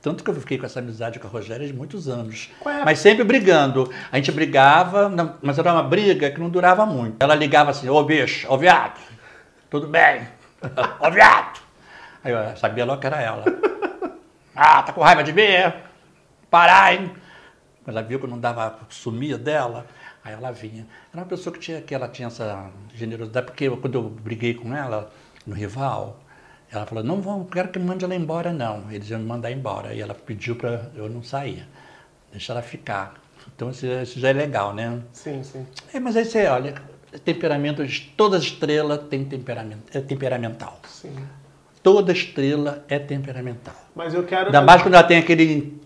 tanto 0.02 0.24
que 0.24 0.30
eu 0.30 0.36
fiquei 0.36 0.58
com 0.58 0.66
essa 0.66 0.80
amizade 0.80 1.20
com 1.20 1.28
a 1.28 1.30
Rogéria 1.30 1.66
de 1.66 1.74
muitos 1.74 2.08
anos. 2.08 2.50
É 2.66 2.86
Mas 2.86 3.00
sempre 3.00 3.24
brigando. 3.24 3.92
A 4.12 4.16
gente 4.18 4.32
brigava, 4.32 5.12
mas 5.42 5.58
era 5.58 5.74
uma 5.74 5.84
briga 5.84 6.30
que 6.30 6.40
não 6.40 6.50
durava 6.50 6.86
muito. 6.86 7.16
Ela 7.20 7.36
ligava 7.36 7.72
assim, 7.72 7.90
ô 7.90 8.02
bicho, 8.04 8.48
ô 8.50 8.58
viado, 8.58 9.00
tudo 9.70 9.88
bem? 9.88 10.28
Ô 11.00 11.12
viado! 11.12 11.60
Aí 12.24 12.32
eu 12.32 12.58
sabia 12.58 12.86
logo 12.86 13.00
que 13.00 13.08
era 13.08 13.22
ela. 13.22 13.44
Ah, 14.60 14.82
tá 14.82 14.92
com 14.92 15.02
raiva 15.02 15.24
de 15.24 15.32
mim? 15.32 15.44
Parar, 16.50 16.92
hein? 16.92 17.12
Ela 17.86 18.02
viu 18.02 18.18
que 18.18 18.26
eu 18.26 18.30
não 18.30 18.40
dava, 18.40 18.80
sumia 18.90 19.38
dela, 19.38 19.86
aí 20.24 20.34
ela 20.34 20.52
vinha. 20.52 20.88
Era 21.14 21.22
uma 21.22 21.28
pessoa 21.28 21.54
que, 21.54 21.60
tinha, 21.60 21.80
que 21.80 21.94
ela 21.94 22.08
tinha 22.08 22.28
essa 22.28 22.72
generosidade, 22.96 23.46
porque 23.46 23.70
quando 23.70 23.94
eu 23.94 24.10
briguei 24.10 24.56
com 24.56 24.76
ela 24.76 25.12
no 25.46 25.54
rival, 25.54 26.20
ela 26.72 26.88
falou, 26.88 27.04
não 27.04 27.22
vamos, 27.22 27.50
quero 27.52 27.70
que 27.70 27.78
mande 27.78 28.04
ela 28.04 28.16
embora, 28.16 28.52
não. 28.52 28.92
Eles 28.92 29.10
iam 29.12 29.20
me 29.20 29.28
mandar 29.28 29.52
embora. 29.52 29.94
E 29.94 30.02
ela 30.02 30.16
pediu 30.16 30.56
para 30.56 30.90
eu 30.96 31.08
não 31.08 31.22
sair. 31.22 31.68
Deixa 32.32 32.52
ela 32.52 32.64
ficar. 32.64 33.14
Então 33.56 33.70
isso, 33.70 33.86
isso 33.86 34.20
já 34.20 34.30
é 34.30 34.34
legal, 34.34 34.74
né? 34.74 35.02
Sim, 35.14 35.44
sim. 35.44 35.66
É, 35.94 36.00
mas 36.00 36.18
aí 36.18 36.26
você 36.26 36.48
olha, 36.48 36.76
temperamento, 37.20 37.86
de- 37.86 38.02
toda 38.16 38.38
estrela 38.38 38.98
tem 38.98 39.24
temperamento, 39.26 39.84
é 39.96 40.00
temperamental. 40.02 40.80
Sim. 40.88 41.16
Toda 41.84 42.12
estrela 42.12 42.84
é 42.90 43.00
temperamental. 43.00 43.76
Mas 43.96 44.14
eu 44.14 44.24
quero. 44.24 44.48
Ainda 44.48 44.62
mais 44.62 44.82
quando 44.82 44.96
ela 44.96 45.04
tem 45.04 45.18
aquele, 45.18 45.80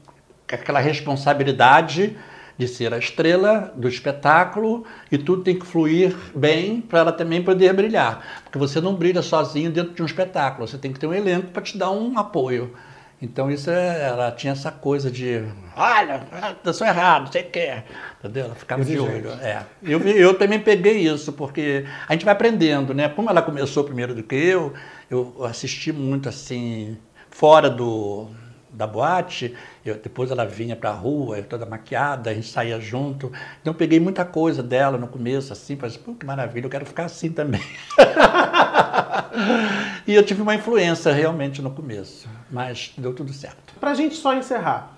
aquela 0.52 0.80
responsabilidade 0.80 2.18
de 2.58 2.68
ser 2.68 2.94
a 2.94 2.98
estrela 2.98 3.74
do 3.76 3.88
espetáculo 3.88 4.86
e 5.12 5.18
tudo 5.18 5.44
tem 5.44 5.58
que 5.58 5.66
fluir 5.66 6.16
bem 6.36 6.82
para 6.82 7.00
ela 7.00 7.12
também 7.12 7.42
poder 7.44 7.74
brilhar. 7.74 8.42
Porque 8.44 8.58
você 8.60 8.80
não 8.80 8.94
brilha 8.96 9.22
sozinho 9.22 9.72
dentro 9.72 9.94
de 9.94 10.02
um 10.04 10.06
espetáculo, 10.06 10.68
você 10.68 10.78
tem 10.78 10.92
que 10.94 11.00
ter 11.00 11.08
um 11.08 11.14
elenco 11.14 11.48
para 11.48 11.62
te 11.64 11.78
dar 11.78 11.90
um 11.92 12.18
apoio. 12.20 12.74
Então 13.22 13.52
isso 13.52 13.70
é, 13.70 14.08
ela 14.08 14.32
tinha 14.32 14.54
essa 14.54 14.72
coisa 14.72 15.12
de, 15.12 15.44
olha, 15.76 16.24
dançou 16.64 16.88
errado, 16.88 17.32
sei 17.32 17.44
o 17.44 17.52
que, 17.52 17.84
entendeu? 18.20 18.46
Ela 18.46 18.56
ficava 18.56 18.84
de 18.84 18.94
Exigente. 18.94 19.28
olho. 19.28 19.32
É. 19.42 19.64
Eu, 19.84 20.00
eu 20.02 20.34
também 20.34 20.60
peguei 20.60 20.98
isso, 21.08 21.32
porque 21.34 21.86
a 22.08 22.14
gente 22.14 22.26
vai 22.26 22.34
aprendendo, 22.34 22.96
né? 22.96 23.08
Como 23.10 23.30
ela 23.30 23.44
começou 23.44 23.84
primeiro 23.84 24.16
do 24.16 24.24
que 24.24 24.36
eu, 24.36 24.74
eu 25.10 25.46
assisti 25.46 25.92
muito 25.92 26.28
assim, 26.28 26.98
fora 27.30 27.70
do, 27.70 28.28
da 28.72 28.88
boate, 28.88 29.56
eu, 29.86 29.96
depois 29.96 30.32
ela 30.32 30.46
vinha 30.46 30.76
para 30.76 30.90
a 30.90 30.94
rua, 30.94 31.38
eu 31.38 31.44
toda 31.44 31.66
maquiada, 31.66 32.30
a 32.30 32.34
gente 32.34 32.48
saía 32.48 32.80
junto. 32.80 33.32
Então 33.62 33.74
eu 33.74 33.78
peguei 33.78 34.00
muita 34.00 34.24
coisa 34.24 34.64
dela 34.64 34.98
no 34.98 35.08
começo, 35.08 35.52
assim, 35.52 35.76
falei, 35.76 35.98
pô, 35.98 36.14
que 36.14 36.26
maravilha, 36.26 36.66
eu 36.66 36.70
quero 36.70 36.86
ficar 36.86 37.06
assim 37.06 37.32
também. 37.32 37.62
e 40.08 40.14
eu 40.14 40.24
tive 40.24 40.42
uma 40.42 40.56
influência 40.56 41.14
realmente 41.14 41.62
no 41.62 41.72
começo, 41.72 42.28
mas 42.50 42.94
deu 42.98 43.14
tudo 43.14 43.34
certo. 43.34 43.74
Pra 43.80 43.94
gente 43.94 44.16
só 44.16 44.34
encerrar, 44.34 44.96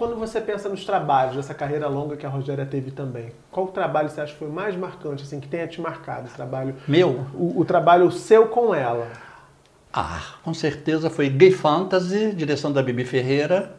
quando 0.00 0.16
você 0.16 0.40
pensa 0.40 0.68
nos 0.68 0.84
trabalhos 0.84 1.36
dessa 1.36 1.52
carreira 1.52 1.86
longa 1.86 2.16
que 2.16 2.24
a 2.24 2.28
Rogéria 2.28 2.64
teve 2.64 2.90
também, 2.90 3.32
qual 3.50 3.66
trabalho 3.66 4.08
você 4.08 4.22
acha 4.22 4.32
que 4.32 4.38
foi 4.38 4.48
mais 4.48 4.74
marcante, 4.74 5.24
assim, 5.24 5.40
que 5.40 5.46
tenha 5.46 5.66
te 5.66 5.78
marcado 5.78 6.26
esse 6.26 6.34
trabalho? 6.34 6.74
Meu? 6.88 7.26
O, 7.34 7.60
o 7.60 7.64
trabalho 7.66 8.10
seu 8.10 8.46
com 8.46 8.74
ela. 8.74 9.08
Ah, 9.92 10.22
com 10.44 10.54
certeza 10.54 11.10
foi 11.10 11.28
Gay 11.28 11.50
Fantasy, 11.50 12.32
direção 12.32 12.72
da 12.72 12.82
Bibi 12.82 13.04
Ferreira, 13.04 13.74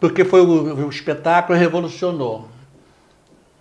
porque 0.00 0.24
foi 0.24 0.40
o, 0.40 0.86
o 0.86 0.88
espetáculo 0.88 1.58
revolucionou. 1.58 2.48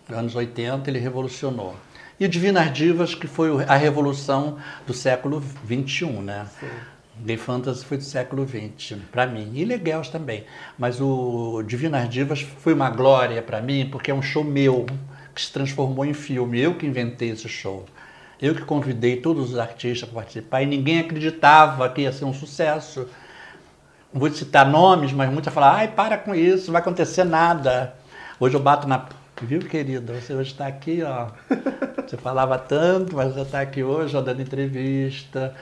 anos 0.10 0.36
80, 0.36 0.90
ele 0.90 1.00
revolucionou. 1.00 1.76
E 2.20 2.26
o 2.26 2.30
Divinas 2.30 2.72
Divas, 2.72 3.14
que 3.14 3.28
foi 3.28 3.64
a 3.66 3.76
revolução 3.76 4.58
do 4.88 4.94
século 4.94 5.44
XXI, 5.68 6.06
né? 6.22 6.48
Sim. 6.60 6.68
Gay 7.20 7.38
Fantasy 7.38 7.86
foi 7.86 7.98
do 7.98 8.04
século 8.04 8.48
XX, 8.48 8.98
para 9.12 9.28
mim. 9.28 9.52
E 9.54 9.66
Legels 9.66 10.10
também. 10.10 10.46
Mas 10.78 11.00
o 11.02 11.62
Divinas 11.64 12.10
Divas 12.10 12.42
foi 12.42 12.74
uma 12.74 12.90
glória 12.90 13.42
para 13.42 13.62
mim, 13.62 13.88
porque 13.92 14.10
é 14.10 14.14
um 14.14 14.22
show 14.22 14.44
meu, 14.44 14.86
que 15.34 15.42
se 15.42 15.52
transformou 15.52 16.06
em 16.06 16.14
filme. 16.14 16.60
Eu 16.60 16.76
que 16.76 16.86
inventei 16.86 17.30
esse 17.30 17.48
show. 17.48 17.86
Eu 18.44 18.54
que 18.54 18.64
convidei 18.64 19.22
todos 19.22 19.52
os 19.54 19.58
artistas 19.58 20.10
para 20.10 20.20
participar 20.20 20.62
e 20.62 20.66
ninguém 20.66 21.00
acreditava 21.00 21.88
que 21.88 22.02
ia 22.02 22.12
ser 22.12 22.26
um 22.26 22.34
sucesso. 22.34 23.08
Não 24.12 24.20
vou 24.20 24.30
citar 24.30 24.70
nomes, 24.70 25.14
mas 25.14 25.32
muitos 25.32 25.54
falaram, 25.54 25.78
ai, 25.78 25.88
para 25.88 26.18
com 26.18 26.36
isso, 26.36 26.66
não 26.66 26.74
vai 26.74 26.82
acontecer 26.82 27.24
nada. 27.24 27.96
Hoje 28.38 28.54
eu 28.56 28.60
bato 28.60 28.86
na 28.86 29.08
Viu, 29.42 29.62
querido? 29.62 30.14
Você 30.14 30.34
hoje 30.34 30.52
está 30.52 30.68
aqui, 30.68 31.02
ó. 31.04 31.30
Você 32.06 32.18
falava 32.18 32.60
tanto, 32.60 33.16
mas 33.16 33.34
você 33.34 33.42
está 33.42 33.62
aqui 33.62 33.82
hoje, 33.82 34.16
ó, 34.16 34.22
dando 34.22 34.42
entrevista, 34.42 35.56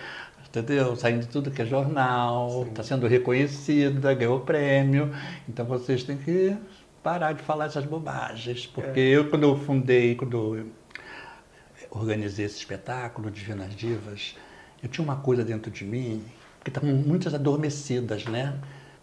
entendeu? 0.50 0.96
Saindo 0.96 1.22
de 1.22 1.28
tudo 1.28 1.52
que 1.52 1.62
é 1.62 1.66
jornal, 1.66 2.66
está 2.68 2.82
sendo 2.82 3.08
reconhecida, 3.08 4.14
ganhou 4.16 4.40
prêmio. 4.40 5.14
Então 5.48 5.66
vocês 5.66 6.04
têm 6.04 6.18
que 6.18 6.58
parar 7.04 7.34
de 7.34 7.44
falar 7.44 7.66
essas 7.66 7.86
bobagens. 7.86 8.66
Porque 8.66 9.00
é. 9.00 9.04
eu, 9.04 9.30
quando 9.30 9.44
eu 9.44 9.56
fundei, 9.56 10.16
quando 10.16 10.58
eu 10.58 10.66
organizei 12.00 12.46
esse 12.46 12.58
espetáculo, 12.58 13.30
Divinas 13.30 13.76
Divas, 13.76 14.36
eu 14.82 14.90
tinha 14.90 15.04
uma 15.04 15.18
coisa 15.18 15.44
dentro 15.44 15.70
de 15.70 15.84
mim 15.84 16.24
que 16.64 16.70
estavam 16.70 16.92
muitas 16.92 17.34
adormecidas, 17.34 18.26
né? 18.26 18.54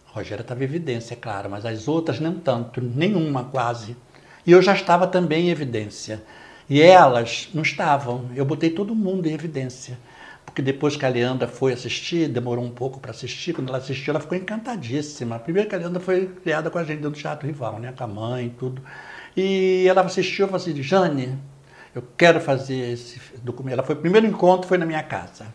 A 0.09 0.17
Rogéria 0.17 0.41
estava 0.41 0.61
em 0.61 0.63
evidência, 0.63 1.13
é 1.13 1.17
claro, 1.17 1.49
mas 1.49 1.65
as 1.65 1.87
outras 1.87 2.19
nem 2.19 2.33
tanto, 2.33 2.81
nenhuma 2.81 3.43
quase. 3.45 3.95
E 4.45 4.51
eu 4.51 4.61
já 4.61 4.73
estava 4.73 5.05
também 5.05 5.47
em 5.47 5.49
evidência. 5.51 6.23
E 6.69 6.81
elas 6.81 7.49
não 7.53 7.61
estavam. 7.61 8.29
Eu 8.35 8.45
botei 8.45 8.69
todo 8.69 8.95
mundo 8.95 9.27
em 9.27 9.33
evidência. 9.33 9.97
Porque 10.45 10.61
depois 10.61 10.95
que 10.95 11.05
a 11.05 11.09
Leandra 11.09 11.47
foi 11.47 11.73
assistir, 11.73 12.27
demorou 12.27 12.63
um 12.63 12.71
pouco 12.71 12.99
para 12.99 13.11
assistir, 13.11 13.53
quando 13.53 13.69
ela 13.69 13.77
assistiu, 13.77 14.11
ela 14.11 14.19
ficou 14.19 14.37
encantadíssima. 14.37 15.37
Primeiro 15.37 15.69
que 15.69 15.75
a 15.75 15.77
Leandra 15.77 15.99
foi 15.99 16.27
criada 16.27 16.69
com 16.69 16.79
a 16.79 16.83
gente 16.83 17.01
do 17.01 17.11
Teatro 17.11 17.45
Rival, 17.45 17.79
né? 17.79 17.93
com 17.95 18.03
a 18.03 18.07
mãe 18.07 18.47
e 18.47 18.49
tudo. 18.49 18.81
E 19.37 19.85
ela 19.87 20.01
assistiu 20.01 20.45
e 20.45 20.49
falou 20.49 20.61
assim, 20.61 20.81
Jane, 20.81 21.37
eu 21.93 22.03
quero 22.17 22.39
fazer 22.39 22.93
esse 22.93 23.19
documento. 23.41 23.73
Ela 23.73 23.83
foi, 23.83 23.95
o 23.95 23.99
primeiro 23.99 24.27
encontro 24.27 24.67
foi 24.67 24.77
na 24.77 24.85
minha 24.85 25.03
casa. 25.03 25.47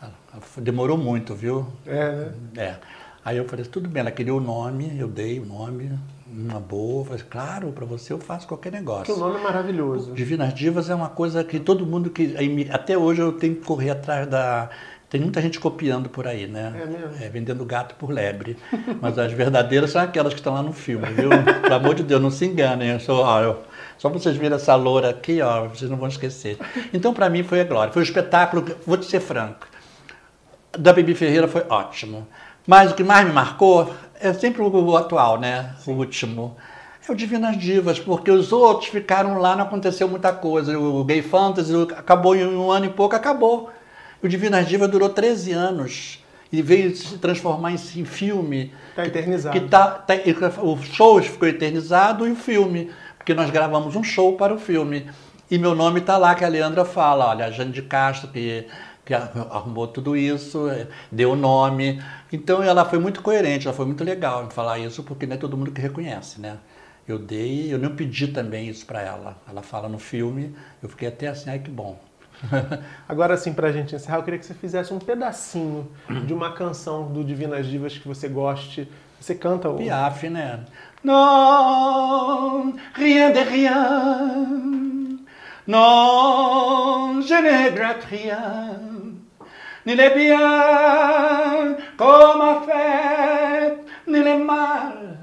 Ela, 0.00 0.12
ela 0.32 0.42
demorou 0.58 0.96
muito, 0.96 1.34
viu? 1.34 1.66
É, 1.86 2.30
né? 2.54 2.64
É. 2.64 2.76
Aí 3.24 3.36
eu 3.36 3.44
falei, 3.44 3.64
tudo 3.66 3.88
bem, 3.90 4.00
ela 4.00 4.10
queria 4.10 4.34
o 4.34 4.40
nome, 4.40 4.96
eu 4.98 5.06
dei 5.06 5.38
o 5.38 5.44
nome, 5.44 5.90
uma 6.26 6.58
boa. 6.58 7.04
Falei, 7.04 7.22
claro, 7.28 7.72
para 7.72 7.84
você 7.84 8.12
eu 8.12 8.18
faço 8.18 8.46
qualquer 8.46 8.72
negócio. 8.72 9.04
Que 9.04 9.12
o 9.12 9.16
nome 9.18 9.38
é 9.38 9.42
maravilhoso. 9.42 10.12
Divinas 10.12 10.54
Divas 10.54 10.88
é 10.88 10.94
uma 10.94 11.10
coisa 11.10 11.44
que 11.44 11.58
todo 11.60 11.84
mundo 11.84 12.08
que. 12.08 12.34
Até 12.70 12.96
hoje 12.96 13.20
eu 13.20 13.32
tenho 13.32 13.56
que 13.56 13.66
correr 13.66 13.90
atrás 13.90 14.26
da. 14.26 14.70
Tem 15.10 15.20
muita 15.20 15.42
gente 15.42 15.58
copiando 15.58 16.08
por 16.08 16.26
aí, 16.26 16.46
né? 16.46 16.72
É 16.82 16.86
mesmo? 16.86 17.22
É, 17.22 17.28
vendendo 17.28 17.64
gato 17.64 17.94
por 17.96 18.10
lebre. 18.10 18.56
Mas 19.00 19.18
as 19.18 19.32
verdadeiras 19.32 19.90
são 19.90 20.00
aquelas 20.02 20.32
que 20.32 20.40
estão 20.40 20.54
lá 20.54 20.62
no 20.62 20.72
filme, 20.72 21.06
viu? 21.08 21.30
Pelo 21.62 21.74
amor 21.74 21.94
de 21.94 22.02
Deus, 22.02 22.20
não 22.22 22.30
se 22.30 22.46
enganem. 22.46 22.90
Eu 22.90 23.00
sou, 23.00 23.20
ó, 23.24 23.40
eu, 23.40 23.62
só 23.98 24.08
vocês 24.08 24.36
verem 24.36 24.56
essa 24.56 24.74
loura 24.76 25.10
aqui, 25.10 25.42
ó, 25.42 25.66
vocês 25.66 25.90
não 25.90 25.98
vão 25.98 26.08
esquecer. 26.08 26.56
Então, 26.94 27.12
para 27.12 27.28
mim, 27.28 27.42
foi 27.42 27.60
a 27.60 27.64
glória. 27.64 27.92
Foi 27.92 28.00
um 28.00 28.04
espetáculo, 28.04 28.64
vou 28.86 28.96
te 28.96 29.06
ser 29.06 29.20
franco. 29.20 29.66
Da 30.78 30.92
Bibi 30.92 31.14
Ferreira 31.14 31.48
foi 31.48 31.64
ótimo. 31.68 32.26
Mas 32.66 32.92
o 32.92 32.94
que 32.94 33.02
mais 33.02 33.26
me 33.26 33.32
marcou 33.32 33.92
é 34.20 34.32
sempre 34.32 34.62
o 34.62 34.96
atual, 34.96 35.40
né? 35.40 35.74
O 35.86 35.92
último. 35.92 36.56
É 37.08 37.12
o 37.12 37.14
Divinas 37.14 37.56
Divas, 37.56 37.98
porque 37.98 38.30
os 38.30 38.52
outros 38.52 38.90
ficaram 38.90 39.38
lá, 39.38 39.56
não 39.56 39.64
aconteceu 39.64 40.06
muita 40.06 40.32
coisa. 40.32 40.78
O 40.78 41.02
Gay 41.04 41.22
Fantasy 41.22 41.72
acabou 41.96 42.36
em 42.36 42.46
um 42.46 42.70
ano 42.70 42.86
e 42.86 42.90
pouco, 42.90 43.16
acabou. 43.16 43.70
O 44.22 44.28
Divinas 44.28 44.68
Divas 44.68 44.90
durou 44.90 45.08
13 45.08 45.52
anos 45.52 46.22
e 46.52 46.60
veio 46.62 46.94
se 46.94 47.18
transformar 47.18 47.72
em, 47.72 47.76
em 47.96 48.04
filme. 48.04 48.72
Está 48.90 49.06
eternizado. 49.06 49.58
Que 49.58 49.66
tá, 49.66 49.86
tá, 49.88 50.14
o 50.62 50.76
show 50.82 51.22
ficou 51.22 51.48
eternizado 51.48 52.26
e 52.26 52.32
o 52.32 52.36
filme, 52.36 52.90
porque 53.28 53.34
nós 53.34 53.50
gravamos 53.50 53.94
um 53.94 54.02
show 54.02 54.38
para 54.38 54.54
o 54.54 54.58
filme. 54.58 55.06
E 55.50 55.58
meu 55.58 55.74
nome 55.74 56.00
está 56.00 56.16
lá, 56.16 56.34
que 56.34 56.46
a 56.46 56.48
Leandra 56.48 56.82
fala, 56.82 57.28
olha, 57.28 57.44
a 57.44 57.50
Jane 57.50 57.72
de 57.72 57.82
Castro, 57.82 58.28
que 58.28 58.66
que 59.04 59.14
arrumou 59.14 59.86
tudo 59.86 60.14
isso, 60.14 60.68
é, 60.68 60.86
deu 61.12 61.32
o 61.32 61.36
nome. 61.36 62.02
Então 62.32 62.62
ela 62.62 62.86
foi 62.86 62.98
muito 62.98 63.20
coerente, 63.22 63.66
ela 63.66 63.76
foi 63.76 63.84
muito 63.84 64.02
legal 64.04 64.46
em 64.46 64.50
falar 64.50 64.78
isso, 64.78 65.02
porque 65.02 65.26
não 65.26 65.34
é 65.34 65.38
todo 65.38 65.56
mundo 65.58 65.70
que 65.70 65.80
reconhece, 65.80 66.40
né? 66.40 66.58
Eu 67.06 67.18
dei, 67.18 67.72
eu 67.72 67.78
não 67.78 67.94
pedi 67.94 68.28
também 68.28 68.68
isso 68.68 68.86
para 68.86 69.02
ela. 69.02 69.36
Ela 69.46 69.60
fala 69.62 69.90
no 69.90 69.98
filme, 69.98 70.54
eu 70.82 70.88
fiquei 70.88 71.08
até 71.08 71.28
assim, 71.28 71.50
ai 71.50 71.58
que 71.58 71.70
bom. 71.70 71.98
Agora, 73.08 73.34
assim, 73.34 73.52
pra 73.52 73.72
gente 73.72 73.94
encerrar, 73.94 74.18
eu 74.18 74.22
queria 74.22 74.38
que 74.38 74.46
você 74.46 74.54
fizesse 74.54 74.92
um 74.92 74.98
pedacinho 74.98 75.86
de 76.26 76.32
uma 76.32 76.52
canção 76.52 77.12
do 77.12 77.22
Divinas 77.22 77.66
Divas 77.66 77.98
que 77.98 78.08
você 78.08 78.26
goste. 78.28 78.88
Você 79.20 79.34
canta 79.34 79.68
o. 79.68 79.76
Piaf, 79.76 80.22
né? 80.24 80.60
Non, 81.04 82.74
rien 82.94 83.30
de 83.30 83.40
rien. 83.40 84.48
Non, 85.66 87.20
je 87.20 87.34
ne 87.34 87.64
regrette 87.66 88.04
rien. 88.04 88.80
Ni 89.84 89.94
les 89.94 90.10
biens 90.10 91.76
qu'on 91.96 92.38
m'a 92.38 92.62
fait, 92.66 93.78
ni 94.06 94.22
les 94.22 94.38
mal. 94.38 95.18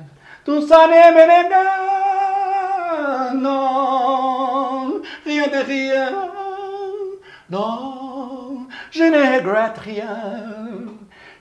Tout 0.46 0.62
ça 0.68 0.88
ne 0.88 1.14
me 1.14 1.24
regarde. 1.44 3.36
Non, 3.36 5.02
rien 5.26 5.48
de 5.48 5.66
rien. 5.66 6.12
Non, 7.50 8.68
je 8.92 9.04
ne 9.04 9.36
regrette 9.38 9.78
rien. 9.80 10.76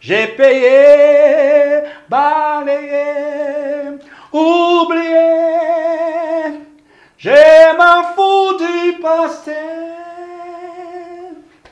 J'ai 0.06 0.26
payé, 0.26 1.82
balayé, 2.10 3.98
oublié. 4.30 5.30
M'en 7.78 8.02
fous 8.14 8.58
du 8.58 9.00
passé. 9.00 9.56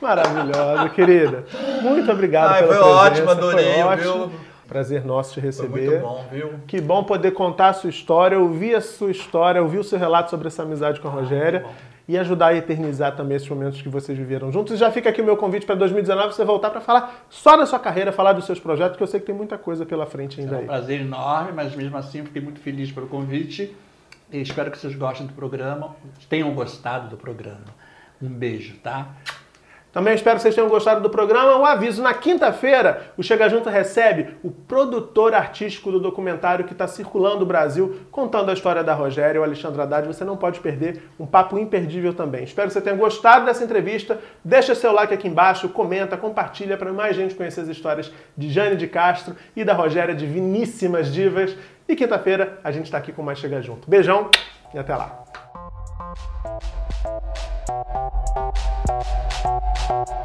Maravilhosa, 0.01 0.89
querida. 0.89 1.43
Muito 1.83 2.11
obrigado 2.11 2.53
Ai, 2.53 2.63
pela 2.63 2.73
foi 2.73 2.81
presença. 2.83 3.05
ótimo, 3.05 3.29
adorei, 3.29 3.73
foi 3.75 3.83
ótimo. 3.83 4.27
viu? 4.27 4.39
Prazer 4.67 5.05
nosso 5.05 5.33
te 5.35 5.39
receber. 5.39 5.69
Foi 5.69 5.81
muito 5.89 6.01
bom, 6.01 6.25
viu? 6.31 6.53
Que 6.65 6.81
bom 6.81 7.03
poder 7.03 7.33
contar 7.33 7.67
a 7.67 7.73
sua 7.73 7.91
história, 7.91 8.39
ouvir 8.39 8.73
a 8.73 8.81
sua 8.81 9.11
história, 9.11 9.61
ouvir 9.61 9.77
o 9.77 9.83
seu 9.83 9.99
relato 9.99 10.31
sobre 10.31 10.47
essa 10.47 10.63
amizade 10.63 10.99
com 10.99 11.07
a 11.07 11.11
Rogéria 11.11 11.67
e 12.07 12.17
ajudar 12.17 12.47
a 12.47 12.55
eternizar 12.55 13.15
também 13.15 13.37
esses 13.37 13.47
momentos 13.47 13.81
que 13.81 13.87
vocês 13.89 14.17
viveram 14.17 14.51
juntos. 14.51 14.73
E 14.73 14.77
já 14.77 14.91
fica 14.91 15.09
aqui 15.09 15.21
o 15.21 15.25
meu 15.25 15.37
convite 15.37 15.65
para 15.65 15.75
2019 15.75 16.33
você 16.33 16.43
voltar 16.43 16.69
para 16.69 16.81
falar 16.81 17.25
só 17.29 17.55
da 17.55 17.65
sua 17.65 17.79
carreira, 17.79 18.11
falar 18.11 18.33
dos 18.33 18.45
seus 18.45 18.59
projetos, 18.59 18.97
que 18.97 19.03
eu 19.03 19.07
sei 19.07 19.19
que 19.19 19.25
tem 19.25 19.35
muita 19.35 19.57
coisa 19.57 19.85
pela 19.85 20.05
frente 20.05 20.39
ainda 20.41 20.55
É 20.55 20.57
um 20.57 20.61
aí. 20.61 20.65
prazer 20.65 21.01
enorme, 21.01 21.51
mas 21.53 21.75
mesmo 21.75 21.95
assim 21.97 22.23
fiquei 22.25 22.41
muito 22.41 22.59
feliz 22.59 22.91
pelo 22.91 23.07
convite 23.07 23.75
e 24.31 24.41
espero 24.41 24.69
que 24.71 24.77
vocês 24.77 24.95
gostem 24.95 25.27
do 25.27 25.33
programa, 25.33 25.95
tenham 26.29 26.53
gostado 26.53 27.07
do 27.07 27.15
programa. 27.17 27.65
Um 28.21 28.29
beijo, 28.29 28.75
tá? 28.83 29.09
Também 29.93 30.15
espero 30.15 30.37
que 30.37 30.41
vocês 30.41 30.55
tenham 30.55 30.67
gostado 30.67 31.01
do 31.01 31.09
programa. 31.09 31.55
Um 31.55 31.65
aviso: 31.65 32.01
na 32.01 32.15
quinta-feira, 32.15 33.13
o 33.15 33.21
Chega 33.21 33.47
Junto 33.47 33.69
recebe 33.69 34.35
o 34.43 34.49
produtor 34.49 35.35
artístico 35.35 35.91
do 35.91 35.99
documentário 35.99 36.65
que 36.65 36.73
está 36.73 36.87
circulando 36.87 37.43
o 37.43 37.45
Brasil, 37.45 37.99
contando 38.09 38.49
a 38.49 38.53
história 38.53 38.83
da 38.83 38.95
Rogéria 38.95 39.37
e 39.37 39.39
o 39.39 39.43
Alexandre 39.43 39.79
Haddad. 39.79 40.07
Você 40.07 40.25
não 40.25 40.35
pode 40.35 40.59
perder 40.59 41.03
um 41.19 41.27
papo 41.27 41.59
imperdível 41.59 42.13
também. 42.13 42.43
Espero 42.43 42.67
que 42.67 42.73
você 42.73 42.81
tenha 42.81 42.95
gostado 42.95 43.45
dessa 43.45 43.63
entrevista. 43.63 44.19
Deixa 44.43 44.73
seu 44.73 44.91
like 44.91 45.13
aqui 45.13 45.27
embaixo, 45.27 45.69
comenta, 45.69 46.17
compartilha 46.17 46.75
para 46.75 46.91
mais 46.91 47.15
gente 47.15 47.35
conhecer 47.35 47.61
as 47.61 47.67
histórias 47.67 48.11
de 48.35 48.49
Jane 48.49 48.75
de 48.75 48.87
Castro 48.87 49.35
e 49.55 49.63
da 49.63 49.73
Rogéria 49.73 50.15
de 50.15 50.25
Viníssimas 50.25 51.13
Divas. 51.13 51.55
E 51.87 51.95
quinta-feira 51.95 52.59
a 52.63 52.71
gente 52.71 52.85
está 52.85 52.97
aqui 52.97 53.11
com 53.11 53.21
mais 53.21 53.37
Chega 53.37 53.61
Junto. 53.61 53.87
Beijão 53.87 54.31
e 54.73 54.79
até 54.79 54.95
lá! 54.95 55.23
You. 59.89 60.22